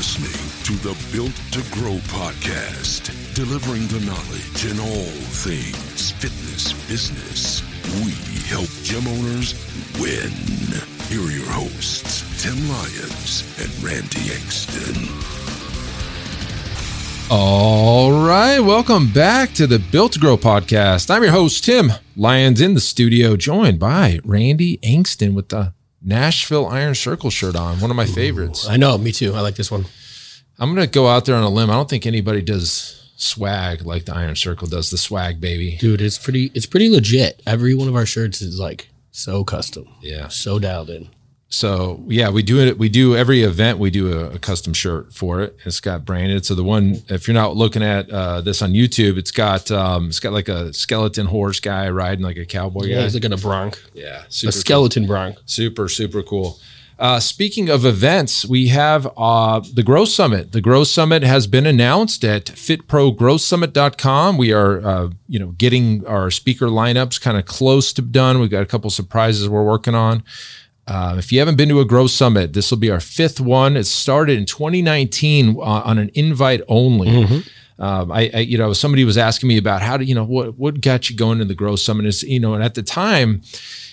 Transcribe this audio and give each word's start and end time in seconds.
Listening 0.00 0.64
to 0.64 0.72
the 0.82 0.96
Built 1.12 1.36
to 1.52 1.60
Grow 1.74 1.96
podcast, 2.08 3.12
delivering 3.34 3.86
the 3.88 4.00
knowledge 4.06 4.64
in 4.64 4.80
all 4.80 5.12
things 5.44 6.12
fitness 6.12 6.72
business. 6.88 7.60
We 8.02 8.12
help 8.48 8.70
gym 8.82 9.06
owners 9.06 9.52
win. 10.00 10.32
Here 11.10 11.20
are 11.20 11.30
your 11.30 11.52
hosts, 11.52 12.24
Tim 12.42 12.56
Lyons 12.66 13.44
and 13.60 13.84
Randy 13.84 14.30
Engston. 14.30 14.96
All 17.30 18.26
right, 18.26 18.60
welcome 18.60 19.12
back 19.12 19.52
to 19.52 19.66
the 19.66 19.80
Built 19.80 20.12
to 20.12 20.18
Grow 20.18 20.38
podcast. 20.38 21.14
I'm 21.14 21.24
your 21.24 21.32
host, 21.32 21.62
Tim 21.62 21.92
Lyons, 22.16 22.62
in 22.62 22.72
the 22.72 22.80
studio, 22.80 23.36
joined 23.36 23.78
by 23.78 24.18
Randy 24.24 24.78
Engston 24.78 25.34
with 25.34 25.50
the 25.50 25.74
Nashville 26.02 26.66
Iron 26.66 26.94
Circle 26.94 27.30
shirt 27.30 27.56
on, 27.56 27.80
one 27.80 27.90
of 27.90 27.96
my 27.96 28.06
favorites. 28.06 28.66
I 28.68 28.76
know, 28.76 28.96
me 28.98 29.12
too. 29.12 29.34
I 29.34 29.40
like 29.40 29.56
this 29.56 29.70
one. 29.70 29.84
I'm 30.58 30.74
going 30.74 30.86
to 30.86 30.90
go 30.92 31.08
out 31.08 31.24
there 31.24 31.36
on 31.36 31.42
a 31.42 31.48
limb. 31.48 31.70
I 31.70 31.74
don't 31.74 31.88
think 31.88 32.06
anybody 32.06 32.42
does 32.42 33.12
swag 33.16 33.84
like 33.84 34.06
the 34.06 34.14
Iron 34.14 34.36
Circle 34.36 34.68
does 34.68 34.90
the 34.90 34.98
swag, 34.98 35.40
baby. 35.40 35.76
Dude, 35.78 36.00
it's 36.00 36.18
pretty 36.18 36.50
it's 36.54 36.66
pretty 36.66 36.88
legit. 36.88 37.42
Every 37.46 37.74
one 37.74 37.88
of 37.88 37.96
our 37.96 38.06
shirts 38.06 38.40
is 38.40 38.58
like 38.58 38.88
so 39.10 39.44
custom. 39.44 39.86
Yeah. 40.00 40.28
So 40.28 40.58
dialed 40.58 40.90
in. 40.90 41.10
So 41.52 42.04
yeah, 42.06 42.30
we 42.30 42.42
do 42.44 42.60
it. 42.60 42.78
We 42.78 42.88
do 42.88 43.16
every 43.16 43.42
event. 43.42 43.78
We 43.80 43.90
do 43.90 44.12
a, 44.16 44.30
a, 44.34 44.38
custom 44.38 44.72
shirt 44.72 45.12
for 45.12 45.40
it. 45.42 45.56
It's 45.66 45.80
got 45.80 46.04
branded. 46.04 46.46
So 46.46 46.54
the 46.54 46.62
one, 46.62 47.02
if 47.08 47.26
you're 47.26 47.34
not 47.34 47.56
looking 47.56 47.82
at 47.82 48.08
uh, 48.08 48.40
this 48.40 48.62
on 48.62 48.72
YouTube, 48.72 49.18
it's 49.18 49.32
got 49.32 49.68
um, 49.72 50.06
it's 50.06 50.20
got 50.20 50.32
like 50.32 50.48
a 50.48 50.72
skeleton 50.72 51.26
horse 51.26 51.58
guy 51.58 51.90
riding 51.90 52.24
like 52.24 52.36
a 52.36 52.46
cowboy 52.46 52.84
Yeah, 52.84 52.98
guy. 52.98 53.02
he's 53.02 53.14
like 53.14 53.24
in 53.24 53.32
a 53.32 53.36
bronc. 53.36 53.82
yeah, 53.94 54.22
A 54.28 54.30
super 54.30 54.52
cool. 54.52 54.60
skeleton 54.60 55.06
bronc. 55.08 55.38
Super, 55.46 55.88
super 55.88 56.22
cool. 56.22 56.60
Uh, 57.00 57.18
speaking 57.18 57.68
of 57.70 57.84
events, 57.86 58.44
we 58.44 58.68
have 58.68 59.10
uh, 59.16 59.60
the 59.72 59.82
Growth 59.82 60.10
Summit. 60.10 60.52
The 60.52 60.60
Growth 60.60 60.88
Summit 60.88 61.22
has 61.22 61.46
been 61.46 61.64
announced 61.66 62.22
at 62.24 62.44
fitprogrowthsummit.com. 62.44 64.36
We 64.36 64.52
are, 64.52 64.86
uh, 64.86 65.08
you 65.26 65.38
know, 65.38 65.48
getting 65.52 66.06
our 66.06 66.30
speaker 66.30 66.66
lineups 66.66 67.20
kind 67.20 67.38
of 67.38 67.46
close 67.46 67.92
to 67.94 68.02
done. 68.02 68.38
We've 68.38 68.50
got 68.50 68.62
a 68.62 68.66
couple 68.66 68.90
surprises 68.90 69.48
we're 69.48 69.64
working 69.64 69.94
on. 69.94 70.22
Uh, 70.90 71.14
if 71.18 71.30
you 71.30 71.38
haven't 71.38 71.54
been 71.54 71.68
to 71.68 71.78
a 71.78 71.84
Growth 71.84 72.10
Summit, 72.10 72.52
this 72.52 72.68
will 72.70 72.78
be 72.78 72.90
our 72.90 72.98
fifth 72.98 73.40
one. 73.40 73.76
It 73.76 73.84
started 73.84 74.36
in 74.36 74.44
2019 74.44 75.50
uh, 75.56 75.60
on 75.60 75.98
an 75.98 76.10
invite 76.14 76.62
only. 76.66 77.08
Um, 77.78 78.10
I, 78.10 78.28
I, 78.34 78.38
you 78.40 78.58
know, 78.58 78.72
somebody 78.72 79.04
was 79.04 79.16
asking 79.16 79.48
me 79.48 79.56
about 79.56 79.82
how 79.82 79.96
to, 79.96 80.04
you 80.04 80.16
know, 80.16 80.24
what 80.24 80.58
what 80.58 80.80
got 80.80 81.08
you 81.08 81.16
going 81.16 81.38
to 81.38 81.44
the 81.44 81.54
Growth 81.54 81.78
Summit? 81.78 82.06
Is 82.06 82.24
you 82.24 82.40
know, 82.40 82.54
and 82.54 82.62
at 82.62 82.74
the 82.74 82.82
time, 82.82 83.42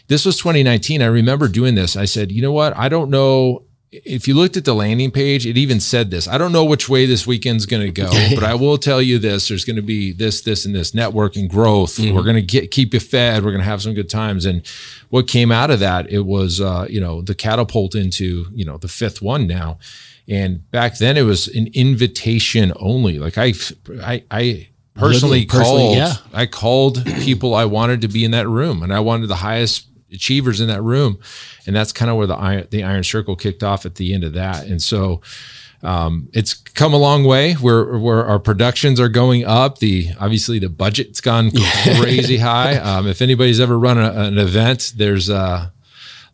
this 0.08 0.26
was 0.26 0.38
2019. 0.38 1.04
I 1.04 1.06
remember 1.06 1.48
doing 1.48 1.76
this. 1.76 1.96
I 1.96 2.06
said, 2.06 2.32
you 2.32 2.42
know 2.42 2.52
what? 2.52 2.76
I 2.76 2.90
don't 2.90 3.12
know 3.12 3.67
if 3.92 4.28
you 4.28 4.34
looked 4.34 4.58
at 4.58 4.66
the 4.66 4.76
landing 4.76 5.12
page, 5.12 5.46
it 5.46 5.58
even 5.58 5.80
said 5.80 6.12
this. 6.12 6.28
I 6.28 6.38
don't 6.38 6.52
know 6.52 6.66
which 6.66 6.90
way 6.90 7.06
this 7.06 7.26
weekend's 7.26 7.66
going 7.66 7.84
to 7.84 7.92
go, 7.92 8.10
but 8.36 8.44
I 8.44 8.54
will 8.54 8.78
tell 8.78 9.02
you 9.02 9.18
this: 9.18 9.48
there's 9.48 9.64
going 9.66 9.78
to 9.78 9.82
be 9.82 10.12
this, 10.12 10.42
this, 10.42 10.66
and 10.66 10.76
this 10.76 10.92
networking 10.92 11.48
growth. 11.50 11.98
We're 12.00 12.24
going 12.24 12.36
to 12.36 12.42
get 12.42 12.72
keep 12.72 12.94
you 12.94 13.00
fed. 13.00 13.44
We're 13.44 13.52
going 13.52 13.64
to 13.64 13.70
have 13.70 13.82
some 13.82 13.94
good 13.94 14.10
times. 14.10 14.46
And 14.46 14.66
what 15.10 15.28
came 15.28 15.52
out 15.52 15.72
of 15.72 15.80
that, 15.80 16.10
it 16.12 16.26
was 16.26 16.60
uh, 16.60 16.86
you 16.90 17.00
know 17.00 17.22
the 17.22 17.36
catapult 17.36 17.96
into 17.96 18.48
you 18.54 18.66
know 18.66 18.78
the 18.78 18.90
fifth 18.90 19.22
one 19.22 19.48
now. 19.48 19.80
And 20.30 20.70
back 20.72 20.98
then, 20.98 21.16
it 21.16 21.22
was 21.22 21.48
an 21.48 21.68
invitation 21.74 22.74
only. 22.82 23.18
Like 23.18 23.38
I, 23.38 23.54
I, 24.04 24.24
I 24.30 24.68
personally, 24.96 25.46
Personally, 25.46 25.96
called. 25.96 25.98
yeah. 25.98 26.14
I 26.34 26.46
called 26.46 27.06
people 27.22 27.56
I 27.56 27.64
wanted 27.64 28.02
to 28.02 28.10
be 28.10 28.26
in 28.26 28.32
that 28.32 28.46
room, 28.50 28.84
and 28.84 28.92
I 28.94 29.00
wanted 29.00 29.28
the 29.28 29.36
highest 29.36 29.86
achievers 30.12 30.62
in 30.62 30.68
that 30.68 30.82
room, 30.82 31.20
and 31.66 31.76
that's 31.76 31.92
kind 31.92 32.10
of 32.10 32.18
where 32.18 32.28
the 32.28 32.36
iron, 32.36 32.68
the 32.72 32.84
Iron 32.84 33.04
Circle 33.04 33.36
kicked 33.36 33.64
off 33.64 33.86
at 33.86 33.96
the 33.96 34.14
end 34.14 34.24
of 34.24 34.34
that. 34.34 34.66
And 34.66 34.82
so, 34.82 35.22
um, 35.84 36.30
it's 36.34 36.54
come 36.54 36.94
a 36.94 36.98
long 36.98 37.24
way. 37.24 37.54
Where 37.54 37.98
where 37.98 38.26
our 38.26 38.40
productions 38.40 39.00
are 39.00 39.10
going 39.10 39.46
up. 39.46 39.80
The 39.80 40.10
obviously 40.20 40.60
the 40.60 40.70
budget's 40.70 41.22
gone 41.22 41.52
crazy 41.98 42.38
high. 42.38 42.78
Um, 42.78 43.08
if 43.08 43.22
anybody's 43.22 43.60
ever 43.60 43.78
run 43.78 43.98
a, 43.98 44.12
an 44.12 44.38
event, 44.38 44.94
there's 44.96 45.30
uh, 45.30 45.70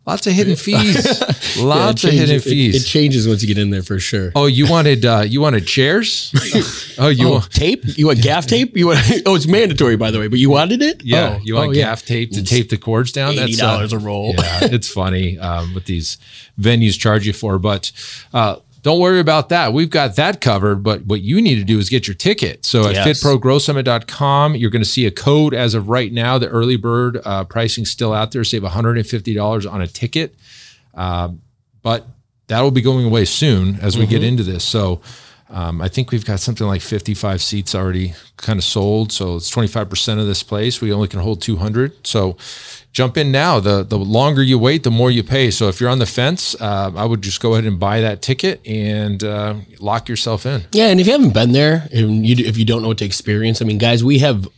lots 0.06 0.26
of 0.26 0.32
hidden 0.32 0.56
fees. 0.56 1.04
Yeah, 1.56 1.62
lots 1.66 2.02
it 2.02 2.08
of 2.08 2.12
hidden 2.14 2.28
changes- 2.40 2.46
it- 2.46 2.50
fees. 2.50 2.82
It, 2.84 2.86
changes 2.88 3.28
once 3.28 3.42
you 3.42 3.46
get 3.48 3.58
in 3.58 3.70
there 3.70 3.82
for 3.84 4.00
sure. 4.00 4.32
oh, 4.34 4.46
you 4.46 4.66
wanted 4.68 5.04
uh, 5.04 5.20
you 5.26 5.40
wanted 5.40 5.66
chairs? 5.66 6.32
oh, 6.98 7.08
you 7.08 7.28
Oh, 7.28 7.32
want 7.34 7.50
tape? 7.52 7.84
You 7.96 8.06
want 8.08 8.20
gaff 8.22 8.46
tape? 8.46 8.76
You 8.76 8.88
want? 8.88 8.98
Oh, 9.26 9.36
it's 9.36 9.46
mandatory, 9.46 9.96
by 9.96 10.10
the 10.10 10.18
way. 10.18 10.26
But 10.28 10.40
you 10.40 10.50
wanted 10.50 10.82
it? 10.82 11.04
Yeah, 11.04 11.36
Oh, 11.38 11.40
you 11.44 11.54
want 11.54 11.68
oh, 11.68 11.72
yeah. 11.72 11.84
gaff 11.84 12.04
tape 12.04 12.32
to 12.32 12.42
tape 12.42 12.70
the 12.70 12.76
cords 12.76 13.12
down? 13.12 13.34
Eighty 13.38 13.54
uh, 13.54 13.66
dollars 13.66 13.92
a 13.92 13.98
roll. 13.98 14.34
yeah, 14.36 14.58
it's 14.64 14.88
funny 14.88 15.38
um, 15.38 15.74
what 15.74 15.84
these 15.84 16.18
venues 16.60 16.98
charge 16.98 17.24
you 17.26 17.32
for, 17.32 17.58
but 17.60 17.92
uh, 18.32 18.56
don't 18.84 19.00
worry 19.00 19.18
about 19.18 19.48
that. 19.48 19.72
We've 19.72 19.88
got 19.88 20.14
that 20.16 20.42
covered. 20.42 20.82
But 20.82 21.06
what 21.06 21.22
you 21.22 21.40
need 21.40 21.54
to 21.54 21.64
do 21.64 21.78
is 21.78 21.88
get 21.88 22.06
your 22.06 22.14
ticket. 22.14 22.66
So 22.66 22.86
at 22.86 22.92
Yes. 22.94 23.22
fitprogrowsummit.com, 23.24 24.56
you're 24.56 24.70
going 24.70 24.82
to 24.82 24.88
see 24.88 25.06
a 25.06 25.10
code 25.10 25.54
as 25.54 25.72
of 25.72 25.88
right 25.88 26.12
now. 26.12 26.36
The 26.36 26.48
early 26.48 26.76
bird 26.76 27.18
uh, 27.24 27.44
pricing 27.44 27.86
still 27.86 28.12
out 28.12 28.32
there. 28.32 28.44
Save 28.44 28.62
$150 28.62 29.72
on 29.72 29.80
a 29.80 29.86
ticket, 29.86 30.34
um, 30.92 31.40
but 31.82 32.06
that 32.48 32.60
will 32.60 32.70
be 32.70 32.82
going 32.82 33.06
away 33.06 33.24
soon 33.24 33.78
as 33.80 33.96
we 33.96 34.06
get 34.06 34.22
into 34.22 34.42
this. 34.44 34.62
So. 34.62 35.00
Um, 35.54 35.80
I 35.80 35.86
think 35.88 36.10
we've 36.10 36.24
got 36.24 36.40
something 36.40 36.66
like 36.66 36.82
55 36.82 37.40
seats 37.40 37.76
already 37.76 38.14
kind 38.36 38.58
of 38.58 38.64
sold. 38.64 39.12
So 39.12 39.36
it's 39.36 39.54
25% 39.54 40.18
of 40.18 40.26
this 40.26 40.42
place. 40.42 40.80
We 40.80 40.92
only 40.92 41.06
can 41.06 41.20
hold 41.20 41.40
200. 41.42 42.04
So 42.04 42.36
jump 42.92 43.16
in 43.16 43.30
now. 43.30 43.60
The 43.60 43.84
the 43.84 43.96
longer 43.96 44.42
you 44.42 44.58
wait, 44.58 44.82
the 44.82 44.90
more 44.90 45.12
you 45.12 45.22
pay. 45.22 45.52
So 45.52 45.68
if 45.68 45.80
you're 45.80 45.90
on 45.90 46.00
the 46.00 46.06
fence, 46.06 46.56
uh, 46.60 46.90
I 46.96 47.04
would 47.04 47.22
just 47.22 47.40
go 47.40 47.52
ahead 47.52 47.66
and 47.66 47.78
buy 47.78 48.00
that 48.00 48.20
ticket 48.20 48.66
and 48.66 49.22
uh, 49.22 49.54
lock 49.78 50.08
yourself 50.08 50.44
in. 50.44 50.62
Yeah, 50.72 50.88
and 50.88 50.98
if 50.98 51.06
you 51.06 51.12
haven't 51.12 51.34
been 51.34 51.52
there, 51.52 51.88
and 51.92 52.26
you, 52.26 52.44
if 52.44 52.58
you 52.58 52.64
don't 52.64 52.82
know 52.82 52.88
what 52.88 52.98
to 52.98 53.04
experience, 53.04 53.62
I 53.62 53.64
mean, 53.64 53.78
guys, 53.78 54.02
we 54.02 54.18
have 54.18 54.48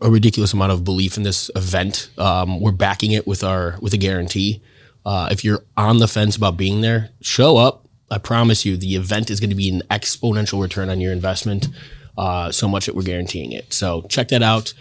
a 0.00 0.10
ridiculous 0.10 0.52
amount 0.52 0.72
of 0.72 0.84
belief 0.84 1.16
in 1.18 1.22
this 1.22 1.50
event. 1.54 2.08
Um, 2.16 2.60
we're 2.60 2.72
backing 2.72 3.12
it 3.12 3.26
with 3.26 3.44
our 3.44 3.76
with 3.80 3.92
a 3.92 3.98
guarantee. 3.98 4.62
Uh, 5.04 5.28
if 5.30 5.44
you're 5.44 5.62
on 5.76 5.98
the 5.98 6.08
fence 6.08 6.34
about 6.34 6.56
being 6.56 6.80
there, 6.80 7.10
show 7.20 7.58
up. 7.58 7.83
I 8.10 8.18
promise 8.18 8.64
you, 8.64 8.76
the 8.76 8.96
event 8.96 9.30
is 9.30 9.40
going 9.40 9.50
to 9.50 9.56
be 9.56 9.68
an 9.68 9.82
exponential 9.90 10.60
return 10.60 10.90
on 10.90 11.00
your 11.00 11.12
investment. 11.12 11.68
Uh, 12.16 12.52
so 12.52 12.68
much 12.68 12.86
that 12.86 12.94
we're 12.94 13.02
guaranteeing 13.02 13.50
it. 13.50 13.72
So 13.72 14.02
check 14.02 14.28
that 14.28 14.40
out, 14.40 14.72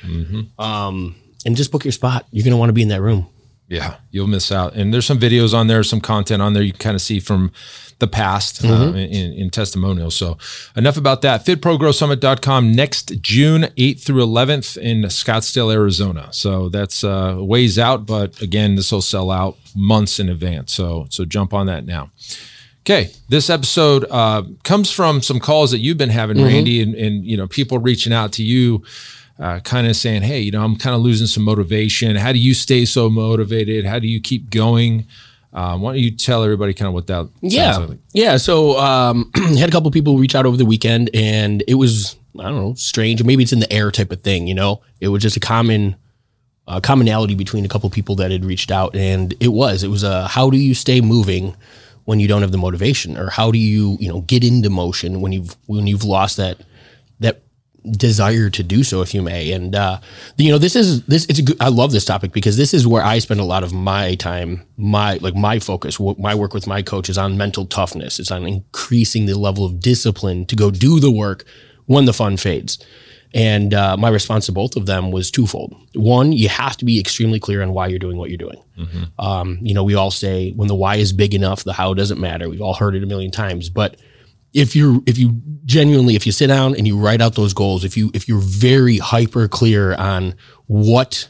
um, 0.60 1.16
and 1.48 1.56
just 1.56 1.72
book 1.72 1.84
your 1.84 1.92
spot. 1.92 2.28
You're 2.30 2.44
going 2.44 2.52
to 2.52 2.58
want 2.58 2.70
to 2.70 2.74
be 2.74 2.84
in 2.84 2.90
that 2.90 3.02
room. 3.02 3.28
Yeah, 3.68 3.96
you'll 4.12 4.28
miss 4.28 4.52
out. 4.52 4.76
And 4.76 4.94
there's 4.94 5.08
some 5.08 5.18
videos 5.18 5.52
on 5.52 5.66
there, 5.66 5.82
some 5.82 6.00
content 6.00 6.44
on 6.44 6.54
there 6.54 6.62
you 6.62 6.74
can 6.74 6.80
kind 6.80 6.96
of 6.96 7.02
see 7.02 7.20
from 7.20 7.52
the 7.98 8.08
past 8.08 8.64
uh, 8.64 8.94
in, 8.94 9.34
in 9.34 9.50
testimonials. 9.50 10.16
So 10.16 10.38
enough 10.76 10.98
about 10.98 11.22
that. 11.22 11.46
FitProGrowSummit.com 11.46 12.72
next 12.72 13.22
June 13.22 13.64
8th 13.78 14.02
through 14.02 14.24
11th 14.26 14.78
in 14.78 15.02
Scottsdale, 15.04 15.74
Arizona. 15.74 16.28
So 16.32 16.70
that's 16.70 17.04
uh, 17.04 17.38
ways 17.40 17.80
out, 17.80 18.06
but 18.06 18.42
again, 18.42 18.76
this 18.76 18.92
will 18.92 19.02
sell 19.02 19.32
out 19.32 19.58
months 19.76 20.20
in 20.20 20.30
advance. 20.30 20.74
So 20.74 21.08
so 21.10 21.26
jump 21.26 21.54
on 21.54 21.66
that 21.68 21.86
now. 21.86 22.12
Okay, 22.86 23.12
this 23.30 23.50
episode 23.50 24.06
uh, 24.12 24.44
comes 24.64 24.92
from 24.92 25.22
some 25.22 25.40
calls 25.40 25.72
that 25.72 25.80
you've 25.80 25.98
been 25.98 26.10
having, 26.10 26.44
Randy, 26.44 26.82
and, 26.82 26.94
and 26.96 27.26
you 27.26 27.38
know 27.38 27.48
people 27.48 27.78
reaching 27.78 28.12
out 28.12 28.34
to 28.34 28.44
you, 28.44 28.84
uh, 29.40 29.62
kind 29.62 29.88
of 29.88 29.96
saying, 29.96 30.24
"Hey, 30.24 30.42
you 30.42 30.52
know, 30.52 30.62
I'm 30.64 30.76
kind 30.76 30.94
of 30.94 31.02
losing 31.02 31.28
some 31.28 31.44
motivation. 31.44 32.18
How 32.18 32.34
do 32.34 32.40
you 32.40 32.54
stay 32.54 32.84
so 32.84 33.10
motivated? 33.10 33.86
How 33.86 34.00
do 34.00 34.08
you 34.08 34.20
keep 34.20 34.50
going?" 34.50 35.06
Um, 35.54 35.82
why 35.82 35.94
don't 35.94 36.02
you 36.02 36.12
tell 36.12 36.44
everybody 36.44 36.74
kind 36.74 36.88
of 36.88 36.94
what 36.96 37.08
that 37.08 37.30
Yeah, 37.42 37.74
sounds 37.74 37.90
like? 37.92 38.00
yeah. 38.12 38.36
So 38.38 38.78
um, 38.80 39.32
had 39.36 39.70
a 39.70 39.72
couple 39.72 39.90
people 39.92 40.18
reach 40.18 40.36
out 40.36 40.46
over 40.46 40.58
the 40.58 40.66
weekend, 40.66 41.10
and 41.14 41.64
it 41.68 41.76
was 41.76 42.18
I 42.38 42.44
don't 42.50 42.56
know, 42.56 42.74
strange. 42.74 43.24
Maybe 43.24 43.44
it's 43.44 43.54
in 43.54 43.60
the 43.62 43.72
air 43.72 43.92
type 43.92 44.12
of 44.12 44.22
thing. 44.24 44.48
You 44.48 44.56
know, 44.56 44.82
it 45.00 45.08
was 45.08 45.22
just 45.24 45.38
a 45.38 45.40
common 45.40 45.96
uh, 46.68 46.82
commonality 46.82 47.36
between 47.36 47.64
a 47.64 47.70
couple 47.70 47.90
people 47.90 48.16
that 48.16 48.32
had 48.32 48.44
reached 48.44 48.72
out, 48.72 48.94
and 48.94 49.34
it 49.40 49.50
was 49.54 49.84
it 49.84 49.90
was 49.90 50.04
a 50.04 50.28
how 50.28 50.50
do 50.50 50.58
you 50.58 50.74
stay 50.74 51.00
moving 51.00 51.56
when 52.06 52.20
you 52.20 52.28
don't 52.28 52.42
have 52.42 52.52
the 52.52 52.58
motivation, 52.58 53.18
or 53.18 53.30
how 53.30 53.52
do 53.52 53.58
you 53.58 53.98
you 54.00 54.10
know 54.10 54.22
get 54.22 54.44
into 54.44 54.70
motion 54.70 55.22
when 55.22 55.32
you've 55.32 55.56
when 55.68 55.88
you've 55.88 56.04
lost 56.04 56.38
that 56.38 56.58
that 57.20 57.44
desire 57.92 58.50
to 58.50 58.64
do 58.64 58.84
so 58.84 59.02
if 59.02 59.14
you 59.14 59.22
may? 59.22 59.52
And 59.52 59.76
uh 59.76 60.00
you 60.38 60.52
know 60.52 60.58
this 60.58 60.76
is 60.76 61.04
this 61.06 61.26
it's 61.26 61.40
a 61.40 61.44
good 61.44 61.58
i 61.60 61.70
love 61.70 61.92
this 61.92 62.06
topic 62.06 62.32
because 62.32 62.58
this 62.58 62.74
is 62.74 62.88
where 62.88 63.04
i 63.04 63.20
spend 63.20 63.40
a 63.40 63.46
lot 63.46 63.64
of 63.64 63.74
my 63.74 64.16
time 64.16 64.64
my 64.78 65.16
like 65.18 65.36
my 65.36 65.60
focus 65.60 66.00
my 66.00 66.36
work 66.36 66.54
with 66.54 66.68
my 66.68 66.82
coach 66.82 67.10
is 67.10 67.18
on 67.18 67.38
mental 67.38 67.66
toughness. 67.66 68.20
It's 68.20 68.32
on 68.32 68.46
increasing 68.46 69.26
the 69.26 69.38
level 69.38 69.66
of 69.66 69.80
discipline 69.80 70.46
to 70.48 70.56
go 70.56 70.72
do 70.72 71.00
the 71.00 71.12
work 71.12 71.46
when 71.86 72.06
the 72.06 72.14
fun 72.14 72.38
fades 72.38 72.80
And 73.34 73.74
uh, 73.74 73.98
my 73.98 74.10
response 74.10 74.46
to 74.46 74.52
both 74.52 74.76
of 74.76 74.86
them 74.86 75.12
was 75.12 75.32
twofold. 75.32 75.76
One, 75.96 76.32
you 76.34 76.50
have 76.50 76.78
to 76.78 76.86
be 76.86 77.00
extremely 77.00 77.40
clear 77.40 77.64
on 77.64 77.74
why 77.74 77.88
you're 77.88 77.98
doing 78.00 78.18
what 78.18 78.30
you're 78.30 78.38
doing. 78.38 78.62
Um, 79.18 79.58
you 79.62 79.74
know, 79.74 79.84
we 79.84 79.96
all 79.96 80.12
say 80.12 80.52
when 80.52 80.68
the 80.68 80.76
why 80.76 80.98
is 80.98 81.14
big 81.14 81.34
enough, 81.34 81.64
the 81.64 81.74
how 81.74 81.94
doesn't 81.96 82.20
matter. 82.20 82.48
We've 82.48 82.62
all 82.62 82.76
heard 82.76 82.96
it 82.96 83.04
a 83.04 83.08
million 83.08 83.32
times. 83.32 83.70
But 83.70 83.98
if 84.54 84.76
you're 84.76 85.02
if 85.08 85.18
you 85.18 85.42
genuinely 85.66 86.16
if 86.16 86.26
you 86.26 86.32
sit 86.32 86.48
down 86.48 86.76
and 86.76 86.88
you 86.88 86.98
write 86.98 87.22
out 87.22 87.34
those 87.34 87.54
goals, 87.54 87.84
if 87.84 87.98
you 87.98 88.12
if 88.14 88.28
you're 88.28 88.40
very 88.40 89.00
hyper 89.00 89.48
clear 89.48 89.96
on 89.96 90.36
what 90.68 91.28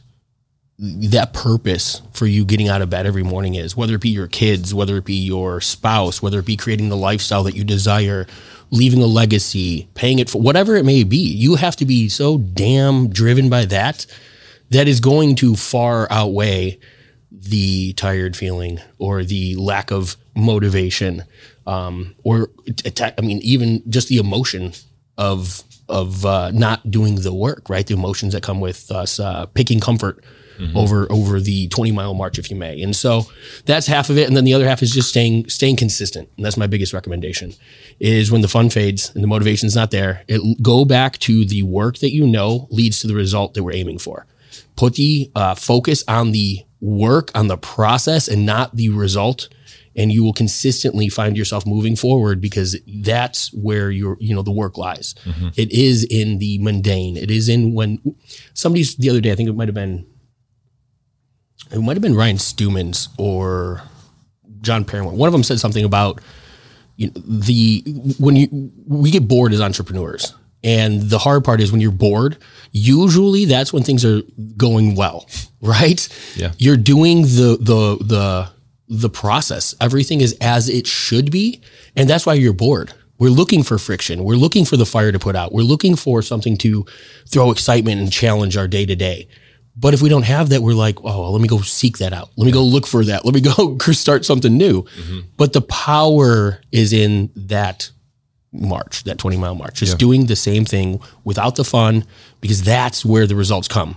that 0.79 1.33
purpose 1.33 2.01
for 2.11 2.25
you 2.25 2.43
getting 2.43 2.67
out 2.67 2.81
of 2.81 2.89
bed 2.89 3.05
every 3.05 3.23
morning 3.23 3.55
is, 3.55 3.77
whether 3.77 3.95
it 3.95 4.01
be 4.01 4.09
your 4.09 4.27
kids, 4.27 4.73
whether 4.73 4.97
it 4.97 5.05
be 5.05 5.15
your 5.15 5.61
spouse, 5.61 6.21
whether 6.21 6.39
it 6.39 6.45
be 6.45 6.57
creating 6.57 6.89
the 6.89 6.97
lifestyle 6.97 7.43
that 7.43 7.55
you 7.55 7.63
desire, 7.63 8.27
leaving 8.73 9.03
a 9.03 9.05
legacy, 9.05 9.87
paying 9.93 10.17
it 10.17 10.29
for 10.29 10.41
whatever 10.41 10.75
it 10.75 10.83
may 10.83 11.03
be, 11.03 11.17
you 11.17 11.55
have 11.55 11.75
to 11.75 11.85
be 11.85 12.09
so 12.09 12.39
damn 12.39 13.07
driven 13.07 13.47
by 13.47 13.65
that 13.65 14.07
that 14.71 14.87
is 14.87 14.99
going 14.99 15.35
to 15.35 15.55
far 15.55 16.07
outweigh 16.09 16.79
the 17.31 17.93
tired 17.93 18.35
feeling 18.35 18.79
or 18.97 19.23
the 19.23 19.55
lack 19.57 19.91
of 19.91 20.17
motivation 20.35 21.23
um, 21.67 22.15
or 22.23 22.49
attack, 22.83 23.13
I 23.19 23.21
mean, 23.21 23.39
even 23.43 23.83
just 23.89 24.07
the 24.07 24.17
emotion 24.17 24.73
of 25.17 25.63
of 25.87 26.25
uh, 26.25 26.49
not 26.51 26.89
doing 26.89 27.15
the 27.15 27.33
work, 27.33 27.69
right? 27.69 27.85
The 27.85 27.93
emotions 27.93 28.33
that 28.33 28.41
come 28.41 28.59
with 28.59 28.89
us 28.89 29.19
uh, 29.19 29.45
picking 29.47 29.79
comfort 29.79 30.23
over 30.75 31.11
over 31.11 31.39
the 31.39 31.67
20 31.69 31.91
mile 31.91 32.13
march, 32.13 32.37
if 32.39 32.49
you 32.49 32.55
may. 32.55 32.81
And 32.81 32.95
so 32.95 33.23
that's 33.65 33.87
half 33.87 34.09
of 34.09 34.17
it, 34.17 34.27
and 34.27 34.35
then 34.37 34.43
the 34.43 34.53
other 34.53 34.67
half 34.67 34.81
is 34.81 34.91
just 34.91 35.09
staying 35.09 35.49
staying 35.49 35.75
consistent. 35.77 36.29
And 36.37 36.45
that's 36.45 36.57
my 36.57 36.67
biggest 36.67 36.93
recommendation: 36.93 37.53
is 37.99 38.31
when 38.31 38.41
the 38.41 38.47
fun 38.47 38.69
fades 38.69 39.11
and 39.13 39.23
the 39.23 39.27
motivation's 39.27 39.75
not 39.75 39.91
there, 39.91 40.23
it 40.27 40.41
go 40.61 40.85
back 40.85 41.17
to 41.19 41.45
the 41.45 41.63
work 41.63 41.97
that 41.99 42.13
you 42.13 42.25
know 42.27 42.67
leads 42.71 42.99
to 43.01 43.07
the 43.07 43.15
result 43.15 43.53
that 43.53 43.63
we're 43.63 43.73
aiming 43.75 43.99
for. 43.99 44.25
Put 44.75 44.95
the 44.95 45.31
uh, 45.35 45.55
focus 45.55 46.03
on 46.07 46.31
the 46.31 46.59
work, 46.81 47.31
on 47.35 47.47
the 47.47 47.57
process, 47.57 48.27
and 48.27 48.45
not 48.45 48.75
the 48.75 48.89
result 48.89 49.49
and 49.95 50.11
you 50.11 50.23
will 50.23 50.33
consistently 50.33 51.07
find 51.07 51.37
yourself 51.37 51.67
moving 51.67 51.95
forward 51.95 52.41
because 52.41 52.75
that's 53.03 53.53
where 53.53 53.91
your 53.91 54.17
you 54.19 54.33
know 54.33 54.41
the 54.41 54.51
work 54.51 54.75
lies 54.75 55.13
It 55.55 55.71
is 55.71 56.03
in 56.03 56.39
the 56.39 56.57
mundane 56.59 57.15
it 57.15 57.29
is 57.29 57.47
in 57.47 57.75
when 57.75 57.99
somebody's 58.55 58.95
the 58.95 59.11
other 59.11 59.21
day 59.21 59.31
i 59.31 59.35
think 59.35 59.49
it 59.49 59.53
might 59.55 59.67
have 59.67 59.75
been 59.75 60.07
it 61.71 61.79
might 61.79 61.95
have 61.95 62.01
been 62.01 62.15
ryan 62.15 62.37
Stewman's 62.37 63.09
or 63.17 63.81
john 64.61 64.85
Perrin. 64.85 65.05
one 65.05 65.27
of 65.27 65.33
them 65.33 65.43
said 65.43 65.59
something 65.59 65.85
about 65.85 66.21
you 66.95 67.07
know, 67.07 67.13
the 67.15 67.83
when 68.19 68.35
you 68.35 68.71
we 68.87 69.11
get 69.11 69.27
bored 69.27 69.53
as 69.53 69.61
entrepreneurs. 69.61 70.33
And 70.65 71.01
the 71.01 71.17
hard 71.17 71.43
part 71.43 71.59
is 71.59 71.71
when 71.73 71.81
you're 71.81 71.91
bored 71.91 72.37
usually 72.71 73.45
that's 73.45 73.73
when 73.73 73.83
things 73.83 74.05
are 74.05 74.21
going 74.55 74.95
well 74.95 75.27
right? 75.61 76.07
Yeah. 76.35 76.51
you're 76.57 76.77
doing 76.77 77.23
the 77.23 77.57
the 77.59 77.97
the 78.03 78.49
the 78.87 79.09
process. 79.09 79.73
Everything 79.81 80.21
is 80.21 80.37
as 80.39 80.69
it 80.69 80.85
should 80.87 81.31
be. 81.31 81.61
And 81.95 82.09
that's 82.09 82.25
why 82.25 82.33
you're 82.35 82.53
bored. 82.53 82.93
We're 83.17 83.29
looking 83.29 83.63
for 83.63 83.77
friction. 83.77 84.23
We're 84.23 84.35
looking 84.35 84.65
for 84.65 84.77
the 84.77 84.85
fire 84.85 85.11
to 85.11 85.19
put 85.19 85.35
out. 85.35 85.53
We're 85.53 85.61
looking 85.63 85.95
for 85.95 86.21
something 86.21 86.57
to 86.57 86.85
throw 87.27 87.51
excitement 87.51 88.01
and 88.01 88.11
challenge 88.11 88.57
our 88.57 88.67
day 88.67 88.85
to 88.85 88.95
day 88.95 89.27
but 89.75 89.93
if 89.93 90.01
we 90.01 90.09
don't 90.09 90.23
have 90.23 90.49
that 90.49 90.61
we're 90.61 90.73
like 90.73 90.97
oh 90.99 91.21
well, 91.21 91.31
let 91.31 91.41
me 91.41 91.47
go 91.47 91.59
seek 91.61 91.97
that 91.97 92.13
out 92.13 92.29
let 92.37 92.45
me 92.45 92.51
go 92.51 92.63
look 92.63 92.87
for 92.87 93.03
that 93.03 93.25
let 93.25 93.33
me 93.33 93.41
go 93.41 93.77
start 93.91 94.25
something 94.25 94.57
new 94.57 94.85
but 95.37 95.53
the 95.53 95.61
power 95.61 96.61
is 96.71 96.93
in 96.93 97.29
that 97.35 97.91
march 98.51 99.03
that 99.03 99.17
20 99.17 99.37
mile 99.37 99.55
march 99.55 99.79
just 99.79 99.97
doing 99.97 100.27
the 100.27 100.35
same 100.35 100.63
thing 100.63 100.99
without 101.23 101.55
the 101.55 101.63
fun 101.63 102.05
because 102.41 102.63
that's 102.63 103.03
where 103.03 103.25
the 103.25 103.35
results 103.35 103.67
come 103.67 103.95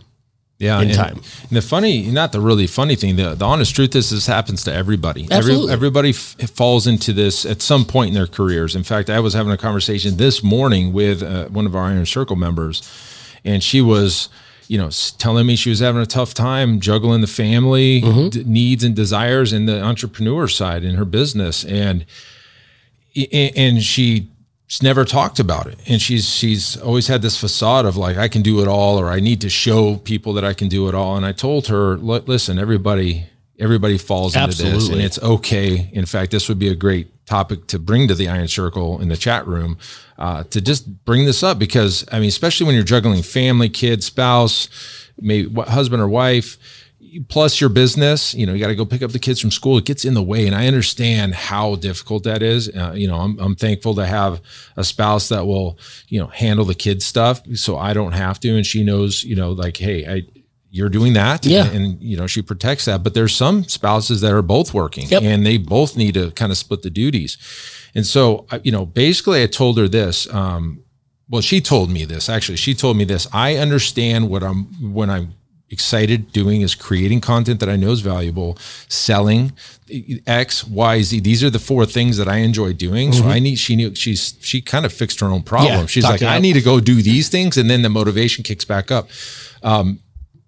yeah, 0.59 0.81
in 0.81 0.89
and, 0.89 0.97
time. 0.97 1.17
And 1.17 1.51
the 1.51 1.63
funny, 1.63 2.07
not 2.07 2.33
the 2.33 2.41
really 2.41 2.67
funny 2.67 2.97
thing, 2.97 3.17
the, 3.17 3.35
the 3.35 3.45
honest 3.45 3.75
truth 3.75 3.95
is 3.95 4.09
this 4.11 4.27
happens 4.27 4.65
to 4.65 4.73
everybody. 4.73 5.29
Absolutely. 5.31 5.73
everybody 5.73 6.11
f- 6.11 6.37
falls 6.51 6.87
into 6.87 7.13
this 7.13 7.45
at 7.45 7.61
some 7.61 7.85
point 7.85 8.09
in 8.09 8.15
their 8.15 8.27
careers. 8.27 8.75
In 8.75 8.83
fact, 8.83 9.11
I 9.11 9.21
was 9.21 9.35
having 9.35 9.53
a 9.53 9.59
conversation 9.59 10.17
this 10.17 10.43
morning 10.43 10.95
with 10.95 11.23
uh, 11.23 11.47
one 11.49 11.67
of 11.67 11.77
our 11.77 11.85
Iron 11.85 12.07
Circle 12.07 12.37
members, 12.37 12.83
and 13.45 13.63
she 13.63 13.83
was, 13.83 14.31
you 14.69 14.79
know, 14.79 14.91
telling 15.19 15.47
me 15.47 15.57
she 15.57 15.71
was 15.71 15.81
having 15.81 16.01
a 16.03 16.07
tough 16.07 16.35
time 16.35 16.81
juggling 16.81 17.21
the 17.21 17.27
family 17.27 18.03
Mm-hmm. 18.03 18.29
d- 18.31 18.45
needs 18.47 18.83
and 18.85 18.95
desires 18.97 19.53
and 19.53 19.69
the 19.69 19.83
entrepreneur 19.83 20.49
side 20.49 20.83
in 20.85 20.97
her 20.97 21.05
business, 21.05 21.65
and 21.65 22.05
and 23.33 23.83
she 23.83 24.29
she's 24.67 24.83
never 24.83 25.05
talked 25.05 25.39
about 25.39 25.67
it. 25.67 25.79
And 25.89 26.01
she's 26.03 26.29
she's 26.29 26.77
always 26.79 27.07
had 27.07 27.23
this 27.23 27.39
facade 27.41 27.87
of 27.87 27.97
like 27.97 28.17
I 28.17 28.29
can 28.29 28.43
do 28.43 28.61
it 28.61 28.69
all 28.69 28.99
or 28.99 29.09
I 29.09 29.21
need 29.21 29.41
to 29.43 29.49
show 29.49 29.97
people 29.97 30.33
that 30.35 30.45
I 30.45 30.53
can 30.55 30.69
do 30.69 30.89
it 30.89 30.95
all. 30.95 31.17
And 31.17 31.25
I 31.25 31.33
told 31.33 31.69
her 31.69 31.97
listen 31.97 32.59
everybody 32.59 33.27
everybody 33.59 33.97
falls 33.97 34.35
into 34.37 34.63
this 34.75 34.89
and 34.89 35.01
it's 35.01 35.19
okay. 35.23 35.89
In 35.93 36.05
fact 36.05 36.31
this 36.31 36.49
would 36.49 36.59
be 36.59 36.69
a 36.69 36.75
great 36.75 37.09
topic 37.27 37.67
to 37.69 37.79
bring 37.79 38.07
to 38.09 38.15
the 38.15 38.29
iron 38.29 38.49
circle 38.49 39.01
in 39.01 39.09
the 39.09 39.17
chat 39.17 39.47
room 39.47 39.79
uh, 40.19 40.45
to 40.45 40.61
just 40.61 41.05
bring 41.05 41.27
this 41.27 41.43
up 41.43 41.59
because 41.59 42.05
I 42.13 42.19
mean 42.21 42.29
especially 42.29 42.67
when 42.67 42.75
you're 42.75 42.85
juggling 42.85 43.23
family 43.23 43.69
kid 43.69 44.03
spouse 44.05 44.69
maybe 45.21 45.53
husband 45.63 46.01
or 46.03 46.09
wife 46.09 46.59
plus 47.29 47.61
your 47.61 47.71
business 47.71 48.35
you 48.35 48.45
know 48.47 48.53
you 48.53 48.61
got 48.61 48.67
to 48.69 48.75
go 48.75 48.85
pick 48.85 49.03
up 49.03 49.11
the 49.13 49.19
kids 49.19 49.41
from 49.41 49.51
school 49.51 49.79
it 49.79 49.85
gets 49.87 50.05
in 50.05 50.13
the 50.15 50.23
way 50.23 50.47
and 50.47 50.55
i 50.55 50.67
understand 50.67 51.35
how 51.35 51.75
difficult 51.77 52.25
that 52.25 52.43
is 52.43 52.69
uh, 52.77 52.93
you 52.95 53.09
know 53.09 53.17
I'm, 53.17 53.39
I'm 53.39 53.55
thankful 53.57 53.95
to 53.95 54.05
have 54.05 54.41
a 54.77 54.85
spouse 54.85 55.29
that 55.31 55.47
will 55.47 55.79
you 56.09 56.19
know 56.21 56.27
handle 56.27 56.65
the 56.67 56.75
kids 56.75 57.07
stuff 57.07 57.41
so 57.55 57.79
i 57.79 57.95
don't 57.95 58.13
have 58.13 58.39
to 58.41 58.55
and 58.57 58.67
she 58.67 58.85
knows 58.85 59.25
you 59.25 59.35
know 59.37 59.53
like 59.53 59.77
hey 59.79 60.07
i 60.07 60.23
you're 60.71 60.91
doing 60.91 61.15
that 61.15 61.47
Yeah. 61.47 61.67
and, 61.71 62.03
you 62.03 62.19
know 62.19 62.27
she 62.27 62.43
protects 62.43 62.85
that 62.85 63.03
but 63.03 63.15
there's 63.15 63.35
some 63.35 63.65
spouses 63.65 64.21
that 64.21 64.33
are 64.33 64.43
both 64.43 64.75
working 64.75 65.07
Yep. 65.09 65.23
and 65.23 65.47
they 65.47 65.57
both 65.57 65.97
need 65.97 66.15
to 66.15 66.33
kind 66.33 66.53
of 66.53 66.59
split 66.59 66.83
the 66.83 66.91
duties 66.91 67.39
and 67.97 68.07
so 68.07 68.47
you 68.63 68.71
know 68.71 68.87
basically 68.87 69.43
i 69.43 69.47
told 69.47 69.79
her 69.79 69.89
this 69.89 70.33
um, 70.33 70.83
well 71.29 71.43
she 71.43 71.61
told 71.61 71.91
me 71.91 72.05
this 72.05 72.29
actually 72.29 72.57
she 72.57 72.75
told 72.75 72.97
me 72.97 73.05
this. 73.05 73.27
I 73.33 73.57
understand 73.57 74.29
what 74.29 74.43
i'm 74.43 74.65
when 74.93 75.11
i'm 75.11 75.35
excited 75.69 76.31
doing 76.31 76.61
is 76.61 76.77
creating 76.77 77.21
content 77.21 77.59
that 77.59 77.69
i 77.69 77.75
know 77.75 77.91
is 77.91 78.01
valuable 78.01 78.57
selling 78.89 79.53
x 80.27 80.65
y 80.65 81.03
z. 81.03 81.19
These 81.19 81.43
are 81.43 81.51
the 81.51 81.59
four 81.59 81.85
things 81.87 82.19
that 82.19 82.29
i 82.29 82.37
enjoy 82.37 82.73
doing. 82.73 83.13
So 83.13 83.25
i 83.25 83.41
need 83.41 83.57
she 83.57 83.75
knew 83.75 83.95
she's 83.95 84.37
she 84.41 84.61
kind 84.61 84.87
of 84.87 84.93
fixed 84.93 85.19
her 85.21 85.27
own 85.27 85.43
problem. 85.43 85.73
Mm-hmm. 85.73 85.81
Yeah, 85.81 85.87
she's 85.87 86.05
like 86.05 86.23
i 86.23 86.39
need 86.39 86.53
to 86.53 86.61
go 86.61 86.79
do 86.81 87.03
these 87.03 87.29
things 87.29 87.57
and 87.57 87.69
then 87.69 87.83
the 87.83 87.89
motivation 87.89 88.45
kicks 88.45 88.65
back 88.65 88.91
up. 88.91 89.09
Um, 89.63 90.01